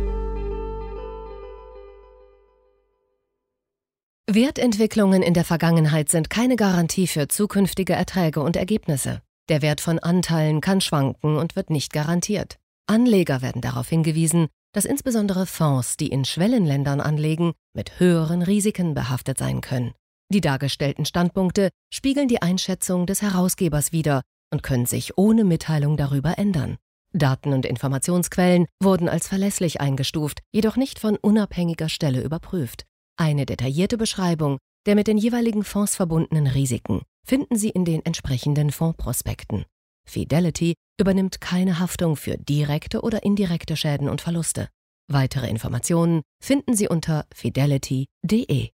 Wertentwicklungen 4.30 5.22
in 5.22 5.32
der 5.32 5.44
Vergangenheit 5.44 6.10
sind 6.10 6.28
keine 6.28 6.56
Garantie 6.56 7.06
für 7.06 7.28
zukünftige 7.28 7.94
Erträge 7.94 8.40
und 8.40 8.56
Ergebnisse. 8.56 9.22
Der 9.48 9.62
Wert 9.62 9.80
von 9.80 9.98
Anteilen 9.98 10.60
kann 10.60 10.82
schwanken 10.82 11.36
und 11.36 11.56
wird 11.56 11.70
nicht 11.70 11.94
garantiert. 11.94 12.58
Anleger 12.86 13.40
werden 13.40 13.62
darauf 13.62 13.88
hingewiesen, 13.88 14.48
dass 14.72 14.84
insbesondere 14.84 15.46
Fonds, 15.46 15.96
die 15.96 16.08
in 16.08 16.24
Schwellenländern 16.24 17.00
anlegen, 17.00 17.52
mit 17.74 18.00
höheren 18.00 18.42
Risiken 18.42 18.94
behaftet 18.94 19.38
sein 19.38 19.60
können. 19.60 19.92
Die 20.30 20.40
dargestellten 20.40 21.04
Standpunkte 21.04 21.70
spiegeln 21.92 22.28
die 22.28 22.42
Einschätzung 22.42 23.06
des 23.06 23.22
Herausgebers 23.22 23.92
wider 23.92 24.22
und 24.52 24.62
können 24.62 24.86
sich 24.86 25.16
ohne 25.16 25.44
Mitteilung 25.44 25.96
darüber 25.96 26.38
ändern. 26.38 26.76
Daten 27.12 27.54
und 27.54 27.64
Informationsquellen 27.64 28.66
wurden 28.82 29.08
als 29.08 29.28
verlässlich 29.28 29.80
eingestuft, 29.80 30.40
jedoch 30.52 30.76
nicht 30.76 30.98
von 30.98 31.16
unabhängiger 31.16 31.88
Stelle 31.88 32.22
überprüft. 32.22 32.84
Eine 33.16 33.46
detaillierte 33.46 33.96
Beschreibung 33.96 34.58
der 34.88 34.94
mit 34.94 35.06
den 35.06 35.18
jeweiligen 35.18 35.64
Fonds 35.64 35.96
verbundenen 35.96 36.46
Risiken 36.46 37.02
finden 37.22 37.56
Sie 37.58 37.68
in 37.68 37.84
den 37.84 38.02
entsprechenden 38.06 38.70
Fondsprospekten. 38.70 39.66
Fidelity 40.08 40.74
übernimmt 41.00 41.40
keine 41.40 41.78
Haftung 41.78 42.16
für 42.16 42.36
direkte 42.36 43.02
oder 43.02 43.22
indirekte 43.22 43.76
Schäden 43.76 44.08
und 44.08 44.20
Verluste. 44.20 44.68
Weitere 45.10 45.48
Informationen 45.48 46.22
finden 46.42 46.74
Sie 46.74 46.88
unter 46.88 47.24
fidelity.de. 47.34 48.70